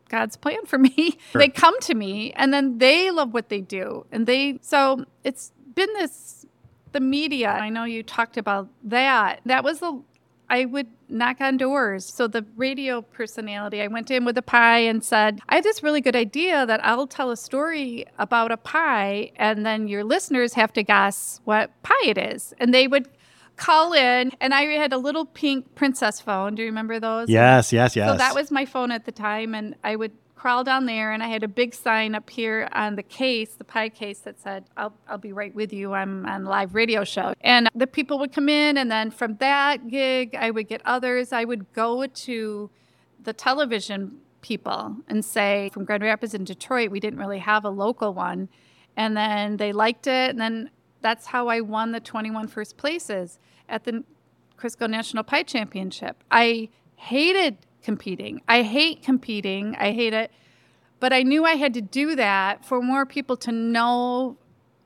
God's 0.10 0.36
plan 0.36 0.66
for 0.66 0.78
me. 0.78 1.18
Sure. 1.32 1.40
They 1.40 1.50
come 1.50 1.80
to 1.82 1.94
me 1.94 2.34
and 2.34 2.52
then 2.54 2.80
they 2.80 3.12
love 3.12 3.34
what 3.34 3.50
they 3.50 3.62
do. 3.62 4.06
And 4.12 4.26
they, 4.26 4.60
so 4.62 5.06
it's 5.24 5.52
been 5.76 5.92
this 5.94 6.46
the 6.92 7.00
media, 7.00 7.50
I 7.52 7.70
know 7.70 7.84
you 7.84 8.02
talked 8.02 8.38
about 8.38 8.68
that. 8.84 9.42
That 9.46 9.64
was 9.64 9.80
the 9.80 10.02
I 10.50 10.66
would 10.66 10.88
knock 11.08 11.42
on 11.42 11.58
doors. 11.58 12.06
So 12.06 12.28
the 12.28 12.46
radio 12.56 13.02
personality, 13.02 13.82
I 13.82 13.88
went 13.88 14.10
in 14.10 14.26
with 14.26 14.38
a 14.38 14.42
pie 14.42 14.80
and 14.80 15.04
said, 15.04 15.42
I 15.48 15.56
have 15.56 15.64
this 15.64 15.84
really 15.84 16.02
good 16.02 16.16
idea 16.16 16.66
that 16.66 16.84
I'll 16.84 17.06
tell 17.06 17.30
a 17.30 17.38
story 17.38 18.06
about 18.18 18.52
a 18.52 18.58
pie, 18.58 19.32
and 19.36 19.66
then 19.66 19.88
your 19.88 20.04
listeners 20.04 20.54
have 20.54 20.74
to 20.74 20.84
guess 20.84 21.40
what 21.46 21.72
pie 21.84 22.04
it 22.04 22.18
is. 22.18 22.54
And 22.60 22.74
they 22.74 22.88
would 22.88 23.08
call 23.60 23.94
in, 23.94 24.32
and 24.40 24.54
I 24.54 24.64
had 24.64 24.94
a 24.94 24.98
little 24.98 25.26
pink 25.26 25.76
princess 25.76 26.20
phone. 26.20 26.56
Do 26.56 26.62
you 26.62 26.68
remember 26.68 27.00
those? 27.00 27.30
Yes, 27.30 27.72
yes, 27.72 27.96
yes. 27.96 28.10
So 28.10 28.18
that 28.18 28.34
was 28.34 28.50
my 28.50 28.66
phone 28.66 28.92
at 28.92 29.06
the 29.06 29.12
time, 29.12 29.54
and 29.54 29.76
I 29.84 29.96
would 29.96 30.12
crawl 30.40 30.64
down 30.64 30.86
there 30.86 31.12
and 31.12 31.22
I 31.22 31.28
had 31.28 31.44
a 31.44 31.50
big 31.50 31.76
sign 31.76 32.16
up 32.16 32.30
here 32.30 32.70
on 32.72 32.96
the 32.96 33.04
case, 33.04 33.56
the 33.56 33.66
pie 33.66 33.90
case 33.90 34.20
that 34.20 34.40
said, 34.40 34.64
I'll, 34.78 34.94
I'll 35.10 35.18
be 35.18 35.34
right 35.34 35.54
with 35.54 35.74
you. 35.74 35.92
I'm 35.92 36.26
on 36.26 36.46
live 36.46 36.74
radio 36.74 37.04
show. 37.04 37.34
And 37.42 37.70
the 37.76 37.86
people 37.86 38.18
would 38.20 38.32
come 38.32 38.48
in 38.48 38.78
and 38.78 38.90
then 38.90 39.12
from 39.12 39.36
that 39.38 39.90
gig, 39.90 40.36
I 40.36 40.50
would 40.50 40.70
get 40.70 40.82
others. 40.86 41.34
I 41.34 41.44
would 41.44 41.74
go 41.74 42.06
to 42.06 42.70
the 43.22 43.34
television 43.34 44.20
people 44.40 44.96
and 45.10 45.26
say, 45.26 45.70
from 45.74 45.84
Grand 45.84 46.04
Rapids 46.04 46.34
and 46.34 46.48
Detroit, 46.48 46.90
we 46.90 47.02
didn't 47.02 47.20
really 47.20 47.40
have 47.40 47.66
a 47.66 47.70
local 47.70 48.14
one. 48.14 48.48
And 48.96 49.18
then 49.18 49.58
they 49.58 49.74
liked 49.74 50.08
it. 50.08 50.30
And 50.30 50.40
then 50.40 50.70
that's 51.02 51.28
how 51.28 51.48
I 51.48 51.62
won 51.62 51.92
the 51.92 52.00
21 52.00 52.48
first 52.48 52.78
places 52.78 53.40
at 53.68 53.84
the 53.84 54.04
Crisco 54.58 54.90
National 54.90 55.24
Pie 55.24 55.44
Championship. 55.44 56.24
I 56.30 56.70
hated 56.96 57.58
competing. 57.82 58.42
I 58.48 58.64
hate 58.64 59.04
competing. 59.04 59.76
I 59.80 59.92
hate 59.92 60.14
it. 60.14 60.32
But 61.00 61.14
I 61.14 61.24
knew 61.24 61.46
I 61.46 61.56
had 61.56 61.74
to 61.76 61.82
do 61.82 62.16
that 62.16 62.66
for 62.66 62.82
more 62.82 63.06
people 63.06 63.38
to 63.38 63.52
know 63.52 64.38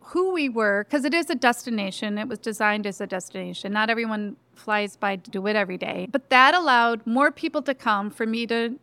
who 0.02 0.32
we 0.32 0.48
were 0.48 0.84
because 0.84 1.06
it 1.06 1.14
is 1.14 1.30
a 1.30 1.36
destination. 1.36 2.18
It 2.18 2.28
was 2.28 2.38
designed 2.38 2.86
as 2.86 3.02
a 3.02 3.08
destination. 3.08 3.74
Not 3.74 3.90
everyone 3.90 4.36
flies 4.56 4.96
by 4.96 5.16
to 5.16 5.32
do 5.32 5.48
it 5.48 5.56
every 5.56 5.78
day. 5.78 6.08
But 6.12 6.30
that 6.30 6.54
allowed 6.54 7.06
more 7.08 7.32
people 7.32 7.64
to 7.64 7.74
come 7.74 8.12
for 8.12 8.28
me 8.28 8.46
to 8.48 8.78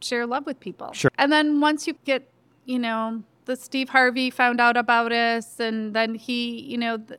share 0.00 0.26
love 0.26 0.44
with 0.44 0.60
people. 0.60 0.92
Sure. 0.92 1.10
And 1.16 1.32
then 1.32 1.60
once 1.60 1.86
you 1.86 1.94
get, 2.04 2.28
you 2.66 2.78
know, 2.78 3.22
the 3.44 3.56
Steve 3.56 3.90
Harvey 3.90 4.30
found 4.30 4.60
out 4.60 4.76
about 4.76 5.12
us 5.12 5.58
and 5.58 5.94
then 5.94 6.14
he, 6.14 6.60
you 6.60 6.78
know, 6.78 6.96
the, 6.96 7.18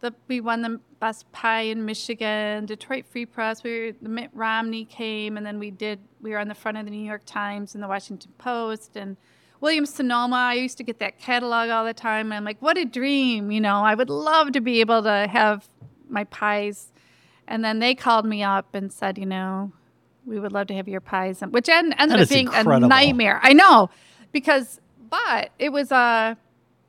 the, 0.00 0.14
we 0.28 0.40
won 0.40 0.62
the 0.62 0.80
best 1.00 1.30
pie 1.32 1.62
in 1.62 1.84
Michigan, 1.84 2.66
Detroit 2.66 3.06
Free 3.06 3.24
Press. 3.24 3.62
We 3.62 3.80
were, 3.80 3.92
the 4.02 4.08
Mitt 4.08 4.30
Romney 4.34 4.84
came, 4.84 5.36
and 5.36 5.46
then 5.46 5.58
we 5.58 5.70
did. 5.70 5.98
We 6.20 6.30
were 6.30 6.38
on 6.38 6.48
the 6.48 6.54
front 6.54 6.76
of 6.76 6.84
the 6.84 6.90
New 6.90 7.04
York 7.06 7.22
Times 7.24 7.74
and 7.74 7.82
the 7.82 7.88
Washington 7.88 8.32
Post, 8.36 8.96
and 8.96 9.16
Williams 9.60 9.94
Sonoma. 9.94 10.36
I 10.36 10.54
used 10.54 10.76
to 10.76 10.82
get 10.82 10.98
that 10.98 11.18
catalog 11.18 11.70
all 11.70 11.86
the 11.86 11.94
time, 11.94 12.26
and 12.26 12.34
I'm 12.34 12.44
like, 12.44 12.60
what 12.60 12.76
a 12.76 12.84
dream! 12.84 13.50
You 13.50 13.62
know, 13.62 13.76
I 13.76 13.94
would 13.94 14.10
love 14.10 14.52
to 14.52 14.60
be 14.60 14.80
able 14.80 15.02
to 15.02 15.26
have 15.30 15.66
my 16.08 16.24
pies. 16.24 16.92
And 17.48 17.64
then 17.64 17.78
they 17.78 17.94
called 17.94 18.26
me 18.26 18.42
up 18.42 18.74
and 18.74 18.92
said, 18.92 19.18
you 19.18 19.26
know, 19.26 19.72
we 20.26 20.38
would 20.38 20.52
love 20.52 20.66
to 20.68 20.74
have 20.74 20.88
your 20.88 21.00
pies, 21.00 21.42
which 21.48 21.68
ended 21.68 21.94
up 21.98 22.28
being 22.28 22.46
incredible. 22.46 22.84
a 22.84 22.88
nightmare. 22.88 23.40
I 23.42 23.52
know, 23.52 23.90
because 24.32 24.80
but 25.14 25.50
it 25.58 25.70
was 25.70 25.92
a 25.92 25.96
uh, 25.96 26.34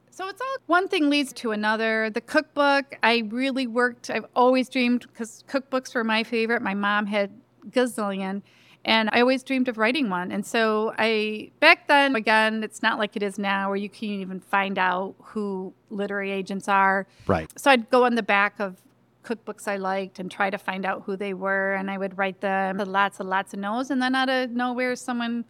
so 0.09 0.29
it's 0.29 0.39
all 0.39 0.57
one 0.67 0.87
thing 0.87 1.09
leads 1.09 1.33
to 1.33 1.51
another. 1.51 2.09
The 2.09 2.21
cookbook, 2.21 2.97
I 3.03 3.23
really 3.27 3.67
worked. 3.67 4.09
I've 4.09 4.25
always 4.33 4.69
dreamed 4.69 5.01
because 5.01 5.43
cookbooks 5.49 5.93
were 5.93 6.05
my 6.05 6.23
favorite. 6.23 6.61
My 6.61 6.73
mom 6.73 7.05
had 7.05 7.31
gazillion, 7.69 8.41
and 8.85 9.09
I 9.11 9.19
always 9.19 9.43
dreamed 9.43 9.67
of 9.67 9.77
writing 9.77 10.09
one. 10.09 10.31
And 10.31 10.45
so 10.45 10.93
I 10.97 11.51
back 11.59 11.87
then 11.87 12.15
again, 12.15 12.63
it's 12.63 12.81
not 12.81 12.97
like 12.97 13.15
it 13.15 13.23
is 13.23 13.37
now 13.37 13.67
where 13.67 13.75
you 13.75 13.89
can 13.89 14.09
even 14.21 14.39
find 14.39 14.79
out 14.79 15.15
who 15.19 15.73
literary 15.89 16.31
agents 16.31 16.69
are. 16.69 17.05
Right. 17.27 17.51
So 17.59 17.69
I'd 17.69 17.89
go 17.89 18.05
on 18.05 18.15
the 18.15 18.23
back 18.23 18.59
of 18.59 18.77
cookbooks 19.23 19.67
I 19.67 19.75
liked 19.75 20.17
and 20.19 20.31
try 20.31 20.49
to 20.49 20.57
find 20.57 20.85
out 20.85 21.03
who 21.05 21.17
they 21.17 21.33
were, 21.33 21.73
and 21.73 21.91
I 21.91 21.97
would 21.97 22.17
write 22.17 22.39
them 22.39 22.77
lots 22.77 23.19
and 23.19 23.29
lots 23.29 23.53
of 23.53 23.59
no's, 23.59 23.91
and 23.91 24.01
then 24.01 24.15
out 24.15 24.29
of 24.29 24.51
nowhere, 24.51 24.95
someone 24.95 25.45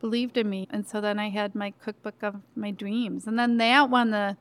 believed 0.00 0.36
in 0.36 0.48
me. 0.48 0.68
And 0.70 0.86
so 0.86 1.00
then 1.00 1.18
I 1.18 1.28
had 1.30 1.54
my 1.54 1.72
cookbook 1.82 2.22
of 2.22 2.36
my 2.54 2.70
dreams. 2.70 3.26
And 3.26 3.38
then 3.38 3.56
that 3.58 3.90
won 3.90 4.10
the 4.10 4.36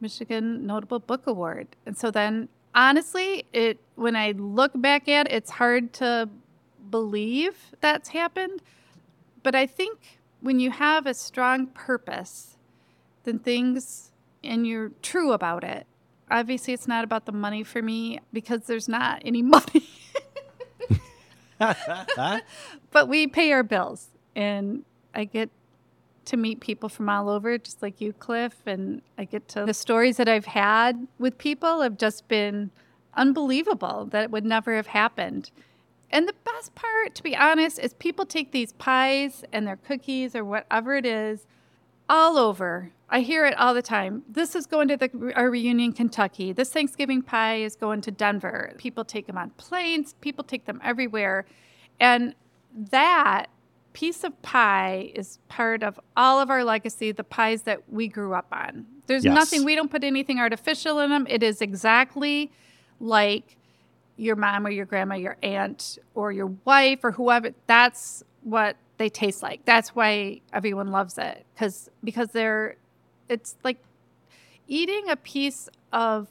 Michigan 0.00 0.66
Notable 0.66 0.98
Book 0.98 1.26
Award. 1.26 1.68
And 1.84 1.96
so 1.96 2.10
then 2.10 2.48
honestly, 2.74 3.44
it 3.52 3.80
when 3.94 4.14
I 4.16 4.32
look 4.32 4.72
back 4.74 5.08
at 5.08 5.26
it, 5.26 5.32
it's 5.32 5.50
hard 5.52 5.92
to 5.94 6.28
believe 6.90 7.56
that's 7.80 8.10
happened. 8.10 8.62
But 9.42 9.54
I 9.54 9.66
think 9.66 10.18
when 10.40 10.60
you 10.60 10.70
have 10.70 11.06
a 11.06 11.14
strong 11.14 11.66
purpose, 11.68 12.56
then 13.24 13.38
things 13.38 14.12
and 14.44 14.66
you're 14.66 14.90
true 15.02 15.32
about 15.32 15.64
it. 15.64 15.86
Obviously, 16.30 16.74
it's 16.74 16.88
not 16.88 17.04
about 17.04 17.24
the 17.26 17.32
money 17.32 17.62
for 17.62 17.80
me 17.82 18.20
because 18.32 18.62
there's 18.66 18.88
not 18.88 19.22
any 19.24 19.42
money. 19.42 19.88
but 22.90 23.08
we 23.08 23.26
pay 23.26 23.52
our 23.52 23.62
bills 23.62 24.08
and 24.34 24.84
I 25.16 25.24
get 25.24 25.50
to 26.26 26.36
meet 26.36 26.60
people 26.60 26.88
from 26.88 27.08
all 27.08 27.28
over, 27.28 27.56
just 27.56 27.82
like 27.82 28.00
you, 28.00 28.12
Cliff, 28.12 28.54
and 28.66 29.00
I 29.16 29.24
get 29.24 29.48
to 29.48 29.64
the 29.64 29.74
stories 29.74 30.18
that 30.18 30.28
I've 30.28 30.46
had 30.46 31.06
with 31.18 31.38
people 31.38 31.80
have 31.80 31.96
just 31.96 32.28
been 32.28 32.70
unbelievable 33.14 34.06
that 34.10 34.24
it 34.24 34.30
would 34.30 34.44
never 34.44 34.76
have 34.76 34.88
happened. 34.88 35.50
And 36.10 36.28
the 36.28 36.34
best 36.44 36.74
part, 36.74 37.14
to 37.14 37.22
be 37.22 37.34
honest, 37.34 37.78
is 37.78 37.94
people 37.94 38.26
take 38.26 38.52
these 38.52 38.72
pies 38.74 39.44
and 39.52 39.66
their 39.66 39.76
cookies 39.76 40.36
or 40.36 40.44
whatever 40.44 40.94
it 40.94 41.06
is 41.06 41.46
all 42.08 42.38
over. 42.38 42.92
I 43.08 43.20
hear 43.20 43.46
it 43.46 43.56
all 43.58 43.74
the 43.74 43.82
time. 43.82 44.22
This 44.28 44.54
is 44.54 44.66
going 44.66 44.88
to 44.88 44.96
the, 44.96 45.32
our 45.34 45.50
reunion, 45.50 45.92
Kentucky. 45.92 46.52
This 46.52 46.70
Thanksgiving 46.70 47.22
pie 47.22 47.56
is 47.56 47.76
going 47.76 48.00
to 48.02 48.10
Denver. 48.10 48.72
People 48.78 49.04
take 49.04 49.26
them 49.26 49.38
on 49.38 49.50
planes, 49.50 50.14
people 50.20 50.44
take 50.44 50.66
them 50.66 50.80
everywhere. 50.84 51.46
And 51.98 52.34
that 52.90 53.46
piece 53.96 54.24
of 54.24 54.42
pie 54.42 55.10
is 55.14 55.38
part 55.48 55.82
of 55.82 55.98
all 56.18 56.38
of 56.38 56.50
our 56.50 56.62
legacy, 56.62 57.12
the 57.12 57.24
pies 57.24 57.62
that 57.62 57.90
we 57.90 58.06
grew 58.06 58.34
up 58.34 58.46
on. 58.52 58.84
There's 59.06 59.24
yes. 59.24 59.34
nothing, 59.34 59.64
we 59.64 59.74
don't 59.74 59.90
put 59.90 60.04
anything 60.04 60.38
artificial 60.38 61.00
in 61.00 61.08
them. 61.08 61.26
It 61.30 61.42
is 61.42 61.62
exactly 61.62 62.52
like 63.00 63.56
your 64.18 64.36
mom 64.36 64.66
or 64.66 64.70
your 64.70 64.84
grandma, 64.84 65.14
your 65.14 65.38
aunt 65.42 65.98
or 66.14 66.30
your 66.30 66.48
wife 66.66 67.04
or 67.04 67.12
whoever. 67.12 67.52
That's 67.66 68.22
what 68.42 68.76
they 68.98 69.08
taste 69.08 69.42
like. 69.42 69.64
That's 69.64 69.96
why 69.96 70.42
everyone 70.52 70.90
loves 70.90 71.16
it 71.16 71.46
because 71.54 71.88
because 72.04 72.28
they're 72.32 72.76
it's 73.30 73.56
like 73.64 73.78
eating 74.68 75.08
a 75.08 75.16
piece 75.16 75.70
of 75.94 76.28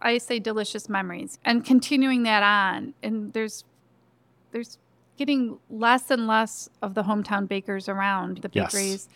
I 0.00 0.18
say 0.18 0.38
delicious 0.38 0.88
memories 0.88 1.40
and 1.44 1.64
continuing 1.64 2.22
that 2.22 2.44
on. 2.44 2.94
And 3.02 3.32
there's 3.32 3.64
there's 4.52 4.78
getting 5.16 5.58
less 5.70 6.10
and 6.10 6.26
less 6.26 6.68
of 6.82 6.94
the 6.94 7.02
hometown 7.02 7.48
bakers 7.48 7.88
around 7.88 8.38
the 8.38 8.50
Yes. 8.52 8.72
bakeries. 8.72 9.08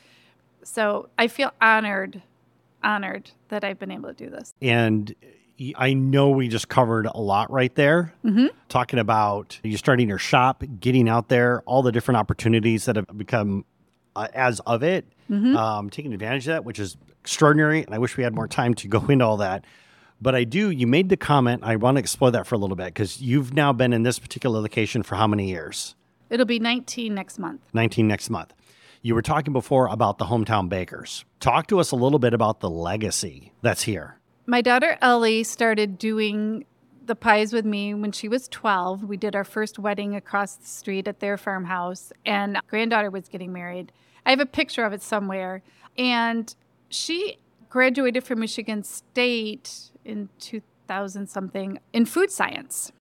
So 0.62 1.08
I 1.18 1.28
feel 1.28 1.52
honored, 1.60 2.22
honored 2.82 3.30
that 3.48 3.64
I've 3.64 3.78
been 3.78 3.90
able 3.90 4.08
to 4.08 4.14
do 4.14 4.30
this. 4.30 4.54
And 4.60 5.14
I 5.76 5.92
know 5.92 6.30
we 6.30 6.48
just 6.48 6.68
covered 6.68 7.06
a 7.06 7.18
lot 7.20 7.50
right 7.50 7.74
there, 7.74 8.14
Mhm. 8.24 8.48
talking 8.68 8.98
about 8.98 9.60
you 9.62 9.76
starting 9.76 10.08
your 10.08 10.18
shop, 10.18 10.62
getting 10.80 11.08
out 11.08 11.28
there, 11.28 11.62
all 11.66 11.82
the 11.82 11.92
different 11.92 12.16
opportunities 12.16 12.86
that 12.86 12.96
have 12.96 13.06
become 13.16 13.64
uh, 14.16 14.26
as 14.34 14.58
of 14.60 14.82
it, 14.82 15.06
Mhm. 15.30 15.54
um, 15.54 15.88
taking 15.88 16.12
advantage 16.12 16.42
of 16.48 16.52
that, 16.54 16.64
which 16.64 16.80
is 16.80 16.96
extraordinary. 17.20 17.84
And 17.84 17.94
I 17.94 17.98
wish 17.98 18.16
we 18.16 18.24
had 18.24 18.34
more 18.34 18.48
time 18.48 18.74
to 18.74 18.88
go 18.88 19.04
into 19.08 19.24
all 19.24 19.36
that. 19.36 19.64
But 20.20 20.34
I 20.34 20.44
do, 20.44 20.70
you 20.70 20.86
made 20.86 21.08
the 21.08 21.16
comment. 21.16 21.62
I 21.64 21.76
want 21.76 21.96
to 21.96 22.00
explore 22.00 22.30
that 22.30 22.46
for 22.46 22.54
a 22.54 22.58
little 22.58 22.76
bit 22.76 22.86
because 22.86 23.22
you've 23.22 23.54
now 23.54 23.72
been 23.72 23.92
in 23.92 24.02
this 24.02 24.18
particular 24.18 24.60
location 24.60 25.02
for 25.02 25.14
how 25.16 25.26
many 25.26 25.48
years? 25.48 25.94
It'll 26.28 26.46
be 26.46 26.58
19 26.58 27.14
next 27.14 27.38
month. 27.38 27.62
19 27.72 28.06
next 28.06 28.28
month. 28.28 28.52
You 29.02 29.14
were 29.14 29.22
talking 29.22 29.54
before 29.54 29.86
about 29.86 30.18
the 30.18 30.26
hometown 30.26 30.68
bakers. 30.68 31.24
Talk 31.40 31.68
to 31.68 31.80
us 31.80 31.90
a 31.90 31.96
little 31.96 32.18
bit 32.18 32.34
about 32.34 32.60
the 32.60 32.68
legacy 32.68 33.52
that's 33.62 33.82
here. 33.82 34.18
My 34.46 34.60
daughter 34.60 34.98
Ellie 35.00 35.42
started 35.42 35.96
doing 35.96 36.66
the 37.06 37.16
pies 37.16 37.52
with 37.52 37.64
me 37.64 37.94
when 37.94 38.12
she 38.12 38.28
was 38.28 38.46
12. 38.48 39.04
We 39.04 39.16
did 39.16 39.34
our 39.34 39.44
first 39.44 39.78
wedding 39.78 40.14
across 40.14 40.54
the 40.56 40.66
street 40.66 41.08
at 41.08 41.20
their 41.20 41.38
farmhouse, 41.38 42.12
and 42.26 42.58
granddaughter 42.68 43.10
was 43.10 43.28
getting 43.28 43.52
married. 43.52 43.90
I 44.26 44.30
have 44.30 44.40
a 44.40 44.46
picture 44.46 44.84
of 44.84 44.92
it 44.92 45.02
somewhere. 45.02 45.62
And 45.96 46.54
she 46.90 47.38
graduated 47.70 48.24
from 48.24 48.40
Michigan 48.40 48.82
State 48.82 49.90
in 50.04 50.28
2000 50.38 51.28
something 51.28 51.78
in 51.92 52.04
food 52.04 52.30
science. 52.30 52.92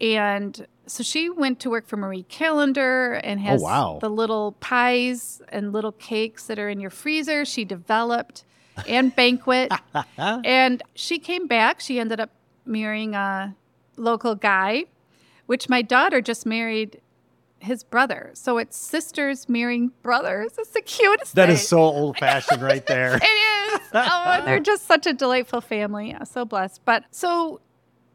And 0.00 0.66
so 0.86 1.02
she 1.02 1.28
went 1.28 1.60
to 1.60 1.70
work 1.70 1.86
for 1.86 1.96
Marie 1.96 2.22
Callender 2.22 3.14
and 3.14 3.38
oh, 3.40 3.42
has 3.44 3.60
wow. 3.60 3.98
the 4.00 4.08
little 4.08 4.52
pies 4.52 5.42
and 5.50 5.72
little 5.72 5.92
cakes 5.92 6.46
that 6.46 6.58
are 6.58 6.68
in 6.68 6.80
your 6.80 6.90
freezer. 6.90 7.44
She 7.44 7.64
developed 7.64 8.44
and 8.88 9.14
banquet. 9.16 9.72
and 10.16 10.82
she 10.94 11.18
came 11.18 11.46
back. 11.46 11.80
She 11.80 12.00
ended 12.00 12.18
up 12.18 12.30
marrying 12.64 13.14
a 13.14 13.54
local 13.96 14.34
guy, 14.34 14.84
which 15.46 15.68
my 15.68 15.82
daughter 15.82 16.20
just 16.20 16.46
married 16.46 17.00
his 17.60 17.84
brother. 17.84 18.30
So 18.34 18.58
it's 18.58 18.76
sisters 18.76 19.48
marrying 19.48 19.92
brothers. 20.02 20.52
It's 20.58 20.70
the 20.70 20.80
cutest 20.80 21.34
That 21.36 21.46
thing. 21.46 21.54
is 21.56 21.68
so 21.68 21.78
old 21.78 22.18
fashioned 22.18 22.62
right 22.62 22.84
there. 22.86 23.16
It 23.22 23.24
is. 23.24 23.80
Oh, 23.92 24.24
and 24.26 24.46
they're 24.46 24.60
just 24.60 24.86
such 24.86 25.06
a 25.06 25.12
delightful 25.12 25.60
family. 25.60 26.12
I'm 26.14 26.24
so 26.24 26.44
blessed. 26.44 26.80
But 26.84 27.04
so 27.10 27.60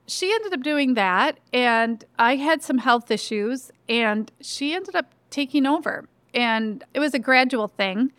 she 0.08 0.34
ended 0.34 0.54
up 0.54 0.62
doing 0.64 0.94
that, 0.96 1.40
and 1.54 2.04
I 2.20 2.36
had 2.36 2.62
some 2.64 2.78
health 2.80 3.10
issues, 3.12 3.72
and 3.90 4.32
she 4.42 4.74
ended 4.74 4.96
up 4.96 5.14
taking 5.30 5.66
over. 5.66 6.08
And 6.34 6.84
it 6.94 7.00
was 7.00 7.14
a 7.14 7.20
gradual 7.20 7.68
thing. 7.70 8.12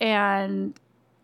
And 0.00 0.78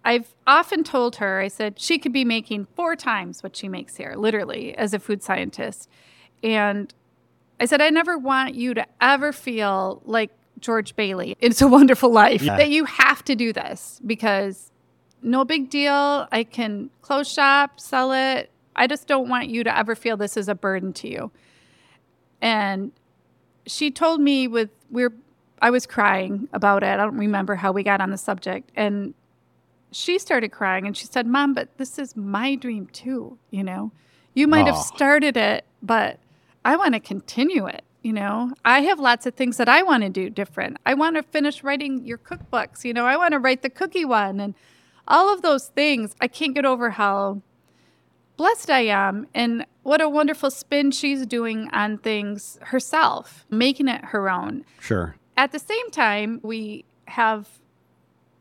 I've 0.05 0.35
often 0.47 0.83
told 0.85 1.17
her, 1.17 1.41
I 1.41 1.49
said, 1.49 1.79
she 1.79 1.99
could 1.99 2.13
be 2.13 2.25
making 2.25 2.67
four 2.77 2.97
times 2.97 3.43
what 3.43 3.57
she 3.57 3.69
makes 3.69 3.97
here, 3.97 4.15
literally, 4.17 4.77
as 4.77 4.95
a 4.95 4.99
food 4.99 5.23
scientist. 5.23 5.89
And 6.43 6.93
I 7.63 7.65
said, 7.65 7.81
I 7.81 7.91
never 7.91 8.19
want 8.19 8.57
you 8.57 8.75
to 8.75 8.85
ever 9.01 9.33
feel 9.33 10.03
like 10.05 10.33
George 10.59 10.97
Bailey. 10.97 11.37
It's 11.39 11.63
a 11.63 11.69
wonderful 11.69 12.11
life 12.11 12.43
Yeah. 12.43 12.57
that 12.57 12.71
you 12.71 12.87
have 12.87 13.25
to 13.27 13.37
do 13.37 13.53
this 13.53 14.01
because 14.05 14.73
no 15.23 15.45
big 15.45 15.71
deal. 15.71 16.27
I 16.33 16.43
can 16.43 16.91
close 17.03 17.31
shop, 17.31 17.79
sell 17.79 18.11
it. 18.11 18.51
I 18.75 18.89
just 18.89 19.07
don't 19.07 19.29
want 19.29 19.49
you 19.49 19.63
to 19.63 19.79
ever 19.79 19.95
feel 19.95 20.17
this 20.17 20.37
is 20.37 20.49
a 20.49 20.57
burden 20.57 20.93
to 20.95 21.09
you. 21.09 21.31
And 22.41 22.91
she 23.65 23.93
told 23.93 24.21
me 24.21 24.49
with 24.49 24.71
we're 24.91 25.13
I 25.61 25.71
was 25.71 25.87
crying 25.87 26.49
about 26.53 26.83
it. 26.83 26.87
I 26.89 26.97
don't 26.97 27.17
remember 27.17 27.55
how 27.55 27.71
we 27.71 27.85
got 27.85 28.01
on 28.01 28.11
the 28.11 28.19
subject. 28.19 28.73
And 28.75 29.15
she 29.93 30.19
started 30.19 30.49
crying 30.51 30.85
and 30.85 30.97
she 30.97 31.07
said, 31.07 31.29
Mom, 31.29 31.55
but 31.55 31.79
this 31.79 31.97
is 31.97 32.17
my 32.17 32.57
dream 32.57 32.89
too, 32.89 33.39
you 33.53 33.63
know. 33.63 33.93
You 34.35 34.49
might 34.49 34.67
have 34.67 34.79
started 34.79 35.37
it, 35.37 35.65
but 35.81 36.19
I 36.65 36.77
want 36.77 36.95
to 36.95 37.01
continue 37.01 37.67
it. 37.67 37.85
You 38.03 38.13
know, 38.13 38.53
I 38.65 38.81
have 38.81 38.99
lots 38.99 39.27
of 39.27 39.35
things 39.35 39.59
that 39.59 39.69
I 39.69 39.83
want 39.83 40.03
to 40.03 40.09
do 40.09 40.29
different. 40.29 40.79
I 40.85 40.95
want 40.95 41.17
to 41.17 41.23
finish 41.23 41.63
writing 41.63 42.05
your 42.05 42.19
cookbooks. 42.19 42.85
You 42.85 42.93
know, 42.93 43.07
I 43.07 43.17
want 43.17 43.33
to 43.33 43.39
write 43.39 43.63
the 43.63 43.71
cookie 43.71 44.05
one 44.05 44.41
and 44.41 44.55
all 45.07 45.33
of 45.33 45.43
those 45.43 45.69
things. 45.69 46.15
I 46.21 46.27
can't 46.27 46.55
get 46.55 46.65
over 46.65 46.91
how 46.91 47.43
blessed 48.37 48.71
I 48.71 48.87
am 48.87 49.29
and 49.35 49.67
what 49.85 50.01
a 50.01 50.09
wonderful 50.09 50.51
spin 50.51 50.91
she's 50.91 51.27
doing 51.27 51.69
on 51.73 51.99
things 51.99 52.59
herself, 52.63 53.47
making 53.51 53.87
it 53.87 54.07
her 54.07 54.29
own. 54.29 54.65
Sure. 54.81 55.15
At 55.37 55.53
the 55.53 55.61
same 55.61 55.91
time, 55.91 56.41
we 56.43 56.85
have 57.07 57.49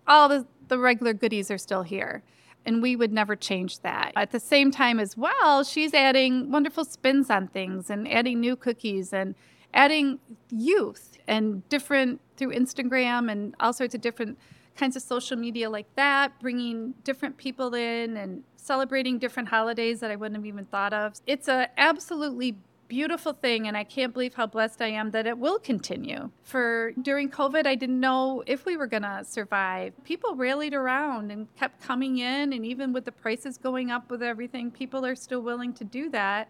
all 0.08 0.28
the, 0.28 0.48
the 0.68 0.80
regular 0.80 1.14
goodies 1.14 1.52
are 1.52 1.58
still 1.60 1.84
here. 1.84 2.24
And 2.66 2.82
we 2.82 2.96
would 2.96 3.12
never 3.12 3.36
change 3.36 3.80
that. 3.80 4.12
At 4.16 4.32
the 4.32 4.40
same 4.40 4.72
time, 4.72 5.00
as 5.00 5.18
well, 5.18 5.64
she's 5.64 5.94
adding 5.94 6.52
wonderful 6.52 6.86
spins 6.86 7.30
on 7.30 7.48
things 7.48 7.90
and 7.90 8.08
adding 8.12 8.40
new 8.40 8.56
cookies 8.56 9.12
and 9.12 9.34
adding 9.74 10.20
youth 10.52 11.18
and 11.28 11.68
different 11.70 12.22
through 12.38 12.54
Instagram 12.54 13.32
and 13.32 13.56
all 13.60 13.74
sorts 13.74 13.96
of 13.96 14.02
different 14.02 14.38
kinds 14.76 14.96
of 14.96 15.02
social 15.02 15.38
media 15.38 15.70
like 15.70 15.88
that, 15.96 16.40
bringing 16.40 16.94
different 17.04 17.38
people 17.38 17.74
in 17.74 18.18
and 18.18 18.44
celebrating 18.58 19.18
different 19.18 19.50
holidays 19.50 20.00
that 20.00 20.12
I 20.12 20.16
wouldn't 20.16 20.36
have 20.36 20.46
even 20.46 20.66
thought 20.66 20.94
of. 20.94 21.14
It's 21.26 21.48
a 21.48 21.70
absolutely 21.78 22.58
beautiful 22.92 23.32
thing 23.32 23.70
and 23.70 23.78
I 23.78 23.86
can't 23.86 24.12
believe 24.12 24.34
how 24.34 24.46
blessed 24.46 24.82
I 24.82 24.88
am 24.88 25.12
that 25.12 25.26
it 25.26 25.38
will 25.38 25.60
continue. 25.60 26.30
For 26.44 26.92
during 27.02 27.30
COVID, 27.30 27.66
I 27.66 27.74
didn't 27.74 28.02
know 28.02 28.44
if 28.46 28.66
we 28.66 28.76
were 28.76 28.86
going 28.86 29.04
to 29.04 29.24
survive. 29.24 29.94
People 30.04 30.36
rallied 30.36 30.74
around 30.74 31.32
and 31.32 31.48
kept 31.56 31.82
coming 31.82 32.18
in 32.18 32.52
and 32.52 32.66
even 32.66 32.92
with 32.92 33.06
the 33.06 33.14
prices 33.14 33.58
going 33.58 33.92
up 33.92 34.12
with 34.12 34.22
everything, 34.22 34.72
people 34.72 35.06
are 35.06 35.16
still 35.16 35.40
willing 35.40 35.72
to 35.76 35.86
do 35.86 36.10
that. 36.10 36.50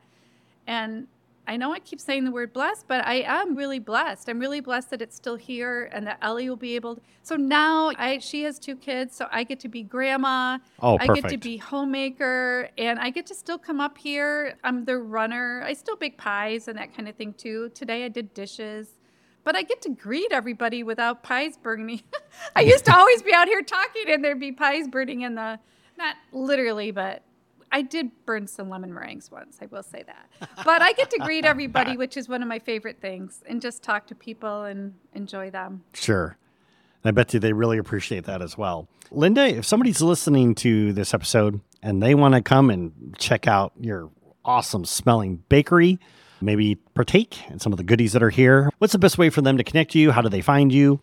And 0.66 1.06
I 1.48 1.58
know 1.58 1.74
I 1.74 1.80
keep 1.80 2.00
saying 2.00 2.24
the 2.24 2.32
word 2.32 2.54
blessed, 2.54 2.88
but 2.88 3.06
I 3.06 3.22
am 3.22 3.56
really 3.56 3.80
blessed. 3.80 4.30
I'm 4.30 4.40
really 4.40 4.62
blessed 4.62 4.92
that 4.92 5.02
it's 5.02 5.16
still 5.16 5.36
here 5.36 5.90
and 5.92 6.06
that 6.08 6.18
Ellie 6.22 6.48
will 6.48 6.56
be 6.56 6.76
able 6.76 6.96
to. 6.96 7.02
So 7.24 7.36
now 7.36 7.92
I 7.98 8.20
she 8.20 8.44
has 8.44 8.60
two 8.60 8.76
kids, 8.76 9.16
so 9.16 9.28
I 9.32 9.44
get 9.44 9.60
to 9.62 9.68
be 9.68 9.84
grandma. 9.84 10.60
Oh, 10.82 10.98
perfect. 10.98 11.12
I 11.12 11.22
get 11.22 11.30
to 11.32 11.38
be 11.38 11.58
homemaker 11.58 12.70
and 12.78 13.00
I 13.00 13.10
get 13.10 13.26
to 13.28 13.36
still 13.36 13.58
come 13.58 13.82
up 13.82 13.98
here. 13.98 14.56
I'm 14.64 14.86
the 14.86 14.98
runner. 14.98 15.64
I 15.66 15.74
still 15.74 15.96
bake 15.96 16.18
pies 16.18 16.68
and 16.68 16.78
that 16.78 16.96
kind 16.96 17.10
of 17.10 17.16
thing 17.16 17.34
too. 17.34 17.70
Today 17.74 18.06
I 18.06 18.08
did 18.08 18.34
dishes. 18.34 18.90
But 19.44 19.56
I 19.56 19.64
get 19.64 19.82
to 19.84 19.90
greet 19.90 20.32
everybody 20.32 20.84
without 20.84 21.24
pies 21.24 21.58
burning. 21.58 22.04
I 22.56 22.62
used 22.62 22.86
to 22.86 22.96
always 22.96 23.24
be 23.24 23.34
out 23.34 23.48
here 23.48 23.64
talking 23.64 24.04
and 24.08 24.24
there'd 24.24 24.40
be 24.40 24.52
pies 24.52 24.88
burning 24.88 25.22
in 25.22 25.36
the 25.36 25.60
not 25.98 26.16
literally, 26.32 26.92
but 26.92 27.24
I 27.72 27.82
did 27.82 28.12
burn 28.26 28.48
some 28.48 28.70
lemon 28.70 28.94
meringues 28.94 29.32
once, 29.32 29.60
I 29.62 29.68
will 29.68 29.84
say 29.84 30.04
that. 30.06 30.50
But 30.66 30.82
I 30.82 30.94
get 30.94 31.10
to 31.12 31.20
greet 31.20 31.46
everybody, 31.46 31.96
which 31.98 32.18
is 32.18 32.28
one 32.28 32.42
of 32.42 32.48
my 32.48 32.60
favorite 32.60 33.00
things, 33.00 33.42
and 33.48 33.62
just 33.62 33.82
talk 33.82 34.08
to 34.08 34.16
people 34.16 34.64
and 34.64 34.94
enjoy 35.14 35.50
them. 35.52 35.84
Sure. 35.94 36.38
And 37.04 37.10
I 37.10 37.12
bet 37.12 37.34
you 37.34 37.40
they 37.40 37.54
really 37.54 37.78
appreciate 37.78 38.26
that 38.26 38.42
as 38.42 38.58
well. 38.58 38.88
Linda, 39.10 39.46
if 39.46 39.66
somebody's 39.66 40.02
listening 40.02 40.54
to 40.56 40.94
this 40.94 41.14
episode 41.14 41.62
and 41.82 42.02
they 42.04 42.14
want 42.14 42.36
to 42.36 42.42
come 42.42 42.70
and 42.70 43.16
check 43.18 43.48
out 43.48 43.74
your 43.80 44.10
awesome 44.46 44.86
smelling 44.86 45.44
bakery, 45.50 46.00
maybe 46.42 46.76
partake 46.76 47.50
in 47.50 47.60
some 47.60 47.74
of 47.74 47.78
the 47.78 47.84
goodies 47.84 48.14
that 48.14 48.22
are 48.24 48.30
here, 48.30 48.70
what's 48.80 48.94
the 48.94 49.00
best 49.00 49.18
way 49.18 49.30
for 49.30 49.42
them 49.42 49.58
to 49.58 49.64
connect 49.64 49.92
to 49.92 50.00
you? 50.00 50.12
How 50.12 50.22
do 50.22 50.30
they 50.30 50.42
find 50.42 50.72
you? 50.72 51.02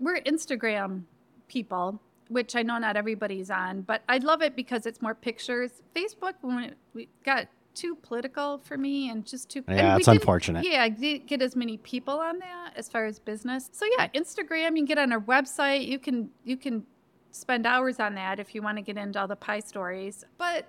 we're 0.00 0.20
Instagram 0.22 1.02
people, 1.48 2.00
which 2.30 2.56
I 2.56 2.62
know 2.62 2.78
not 2.78 2.96
everybody's 2.96 3.50
on, 3.50 3.82
but 3.82 4.02
I 4.08 4.18
love 4.18 4.40
it 4.40 4.56
because 4.56 4.86
it's 4.86 5.02
more 5.02 5.14
pictures. 5.14 5.82
Facebook, 5.94 6.34
when 6.40 6.58
it, 6.60 6.78
we 6.94 7.08
got 7.24 7.48
too 7.74 7.96
political 7.96 8.58
for 8.58 8.76
me 8.76 9.10
and 9.10 9.26
just 9.26 9.50
too. 9.50 9.64
Yeah, 9.68 9.96
it's 9.96 10.08
unfortunate. 10.08 10.64
Yeah, 10.64 10.82
I 10.82 10.88
didn't 10.88 11.26
get 11.26 11.42
as 11.42 11.56
many 11.56 11.76
people 11.76 12.18
on 12.18 12.38
that 12.38 12.72
as 12.76 12.88
far 12.88 13.06
as 13.06 13.18
business. 13.18 13.68
So 13.72 13.86
yeah, 13.98 14.08
Instagram, 14.14 14.70
you 14.70 14.76
can 14.76 14.84
get 14.86 14.98
on 14.98 15.12
our 15.12 15.20
website. 15.20 15.86
You 15.86 15.98
can 15.98 16.30
you 16.44 16.56
can 16.56 16.84
spend 17.32 17.66
hours 17.66 18.00
on 18.00 18.14
that 18.14 18.40
if 18.40 18.54
you 18.54 18.62
want 18.62 18.78
to 18.78 18.82
get 18.82 18.96
into 18.96 19.20
all 19.20 19.28
the 19.28 19.36
pie 19.36 19.60
stories. 19.60 20.24
But 20.38 20.66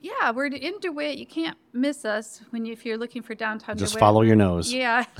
yeah, 0.00 0.32
we're 0.32 0.46
in 0.46 0.80
DeWitt. 0.80 1.16
You 1.16 1.26
can't 1.26 1.56
miss 1.72 2.04
us 2.04 2.42
when 2.50 2.64
you, 2.64 2.72
if 2.72 2.84
you're 2.84 2.98
looking 2.98 3.22
for 3.22 3.34
downtown 3.34 3.78
Just 3.78 3.92
DeWitt. 3.94 4.00
follow 4.00 4.22
your 4.22 4.36
nose. 4.36 4.72
Yeah. 4.72 5.04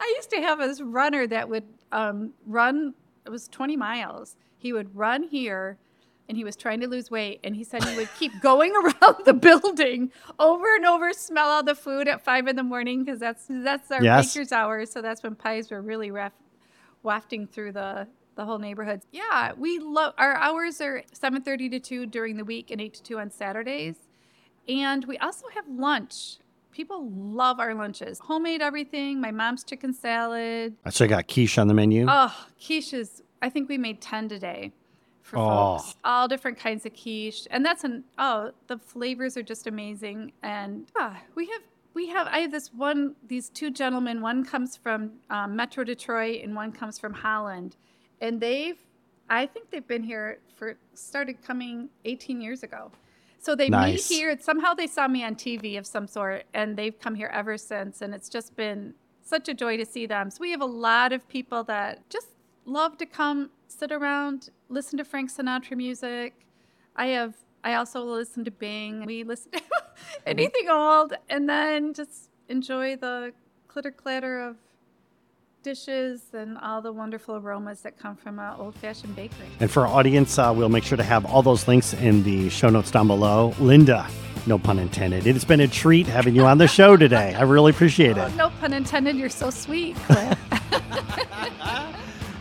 I 0.00 0.14
used 0.16 0.30
to 0.30 0.36
have 0.38 0.58
this 0.58 0.80
runner 0.80 1.26
that 1.28 1.48
would 1.48 1.64
um, 1.92 2.32
run, 2.44 2.94
it 3.24 3.30
was 3.30 3.48
20 3.48 3.76
miles. 3.76 4.36
He 4.56 4.72
would 4.72 4.94
run 4.96 5.24
here 5.24 5.78
and 6.28 6.36
he 6.36 6.44
was 6.44 6.56
trying 6.56 6.80
to 6.80 6.88
lose 6.88 7.10
weight. 7.10 7.40
And 7.44 7.56
he 7.56 7.64
said 7.64 7.84
he 7.84 7.96
would 7.96 8.08
keep 8.18 8.32
going 8.42 8.72
around 8.76 9.24
the 9.24 9.32
building 9.34 10.12
over 10.38 10.74
and 10.74 10.84
over, 10.86 11.12
smell 11.12 11.48
all 11.48 11.62
the 11.62 11.74
food 11.74 12.08
at 12.08 12.24
five 12.24 12.46
in 12.46 12.56
the 12.56 12.62
morning 12.62 13.04
because 13.04 13.20
that's 13.20 13.46
that's 13.48 13.90
our 13.90 14.02
Yes. 14.02 14.32
baker's 14.34 14.52
hour. 14.52 14.86
So 14.86 15.02
that's 15.02 15.22
when 15.22 15.34
pies 15.34 15.70
were 15.70 15.82
really 15.82 16.10
raf- 16.10 16.32
wafting 17.02 17.46
through 17.46 17.72
the 17.72 18.06
the 18.34 18.44
whole 18.46 18.58
neighborhood. 18.58 19.02
Yeah, 19.10 19.52
we 19.58 19.78
love 19.78 20.14
our 20.16 20.34
hours 20.36 20.80
are 20.80 21.02
7:30 21.12 21.70
to 21.72 21.80
2 21.80 22.06
during 22.06 22.36
the 22.38 22.44
week 22.44 22.70
and 22.70 22.80
8 22.80 22.94
to 22.94 23.02
2 23.02 23.18
on 23.18 23.30
Saturdays. 23.30 23.96
And 24.68 25.04
we 25.06 25.18
also 25.18 25.46
have 25.54 25.64
lunch. 25.68 26.38
People 26.72 27.10
love 27.10 27.60
our 27.60 27.74
lunches. 27.74 28.18
Homemade 28.18 28.62
everything. 28.62 29.20
My 29.20 29.30
mom's 29.30 29.62
chicken 29.62 29.92
salad. 29.92 30.74
So 30.90 31.04
I 31.04 31.08
got 31.08 31.28
quiche 31.28 31.58
on 31.58 31.68
the 31.68 31.74
menu. 31.74 32.06
Oh, 32.08 32.34
quiches. 32.60 33.20
I 33.42 33.50
think 33.50 33.68
we 33.68 33.76
made 33.76 34.00
10 34.00 34.28
today 34.28 34.72
for 35.20 35.38
Oh. 35.38 35.78
folks. 35.78 35.96
All 36.02 36.28
different 36.28 36.58
kinds 36.58 36.86
of 36.86 36.94
quiche. 36.94 37.46
And 37.50 37.64
that's 37.64 37.84
an 37.84 38.04
oh, 38.18 38.52
the 38.68 38.78
flavors 38.78 39.36
are 39.36 39.42
just 39.42 39.66
amazing. 39.66 40.32
And 40.42 40.86
ah, 40.98 41.20
we 41.34 41.46
have 41.46 41.62
we 41.94 42.08
have 42.08 42.26
I 42.28 42.38
have 42.38 42.50
this 42.50 42.72
one 42.72 43.16
these 43.28 43.50
two 43.50 43.70
gentlemen, 43.70 44.22
one 44.22 44.44
comes 44.44 44.76
from 44.76 45.12
um, 45.28 45.54
Metro 45.54 45.84
Detroit 45.84 46.42
and 46.42 46.54
one 46.56 46.72
comes 46.72 46.98
from 46.98 47.12
Holland. 47.12 47.76
And 48.22 48.40
they've 48.40 48.78
I 49.28 49.46
think 49.46 49.70
they've 49.70 49.86
been 49.86 50.02
here 50.02 50.38
for 50.56 50.76
started 50.94 51.42
coming 51.42 51.90
18 52.06 52.40
years 52.40 52.62
ago. 52.62 52.90
So 53.42 53.56
they 53.56 53.68
Nice. 53.68 54.08
meet 54.08 54.16
here. 54.16 54.38
Somehow 54.40 54.72
they 54.72 54.86
saw 54.86 55.08
me 55.08 55.24
on 55.24 55.34
TV 55.34 55.76
of 55.76 55.84
some 55.84 56.06
sort, 56.06 56.44
and 56.54 56.76
they've 56.76 56.96
come 56.98 57.16
here 57.16 57.28
ever 57.34 57.58
since. 57.58 58.00
And 58.00 58.14
it's 58.14 58.28
just 58.28 58.54
been 58.54 58.94
such 59.20 59.48
a 59.48 59.54
joy 59.54 59.76
to 59.78 59.84
see 59.84 60.06
them. 60.06 60.30
So 60.30 60.38
we 60.40 60.52
have 60.52 60.60
a 60.60 60.64
lot 60.64 61.12
of 61.12 61.28
people 61.28 61.64
that 61.64 62.08
just 62.08 62.28
love 62.66 62.96
to 62.98 63.06
come 63.06 63.50
sit 63.66 63.90
around, 63.90 64.50
listen 64.68 64.96
to 64.98 65.04
Frank 65.04 65.30
Sinatra 65.32 65.76
music. 65.76 66.34
I 66.94 67.06
have. 67.06 67.34
I 67.64 67.74
also 67.74 68.04
listen 68.04 68.44
to 68.44 68.50
Bing. 68.52 69.04
We 69.06 69.24
listen 69.24 69.50
to 69.52 69.62
anything 70.26 70.68
old, 70.68 71.14
and 71.28 71.48
then 71.48 71.94
just 71.94 72.30
enjoy 72.48 72.94
the 72.96 73.32
clitter 73.66 73.90
clatter 73.90 74.40
of 74.40 74.56
dishes 75.62 76.22
and 76.32 76.58
all 76.58 76.82
the 76.82 76.92
wonderful 76.92 77.36
aromas 77.36 77.80
that 77.82 77.98
come 77.98 78.16
from 78.16 78.38
an 78.38 78.54
old 78.58 78.74
fashioned 78.76 79.14
bakery. 79.16 79.46
And 79.60 79.70
for 79.70 79.86
our 79.86 79.92
audience, 79.94 80.38
uh, 80.38 80.52
we'll 80.56 80.68
make 80.68 80.84
sure 80.84 80.96
to 80.96 81.04
have 81.04 81.24
all 81.26 81.42
those 81.42 81.68
links 81.68 81.94
in 81.94 82.22
the 82.24 82.48
show 82.50 82.68
notes 82.68 82.90
down 82.90 83.06
below. 83.06 83.54
Linda, 83.58 84.06
no 84.46 84.58
pun 84.58 84.78
intended. 84.78 85.26
It 85.26 85.34
has 85.34 85.44
been 85.44 85.60
a 85.60 85.68
treat 85.68 86.06
having 86.06 86.34
you 86.34 86.44
on 86.44 86.58
the 86.58 86.68
show 86.68 86.96
today. 86.96 87.34
I 87.34 87.42
really 87.42 87.70
appreciate 87.70 88.16
it. 88.16 88.34
No 88.34 88.50
pun 88.60 88.72
intended. 88.72 89.16
You're 89.16 89.28
so 89.28 89.50
sweet, 89.50 89.96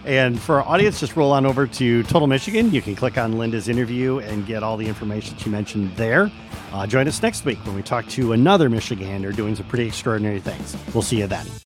And 0.03 0.39
for 0.39 0.61
our 0.61 0.67
audience, 0.67 0.99
just 0.99 1.15
roll 1.15 1.31
on 1.31 1.45
over 1.45 1.67
to 1.67 2.03
Total 2.03 2.27
Michigan. 2.27 2.71
You 2.71 2.81
can 2.81 2.95
click 2.95 3.17
on 3.17 3.37
Linda's 3.37 3.69
interview 3.69 4.17
and 4.19 4.45
get 4.47 4.63
all 4.63 4.75
the 4.75 4.87
information 4.87 5.37
she 5.37 5.49
mentioned 5.49 5.95
there. 5.95 6.31
Uh, 6.73 6.87
join 6.87 7.07
us 7.07 7.21
next 7.21 7.45
week 7.45 7.63
when 7.65 7.75
we 7.75 7.83
talk 7.83 8.07
to 8.09 8.33
another 8.33 8.69
Michigander 8.69 9.35
doing 9.35 9.55
some 9.55 9.67
pretty 9.67 9.85
extraordinary 9.85 10.39
things. 10.39 10.75
We'll 10.93 11.03
see 11.03 11.19
you 11.19 11.27
then. 11.27 11.45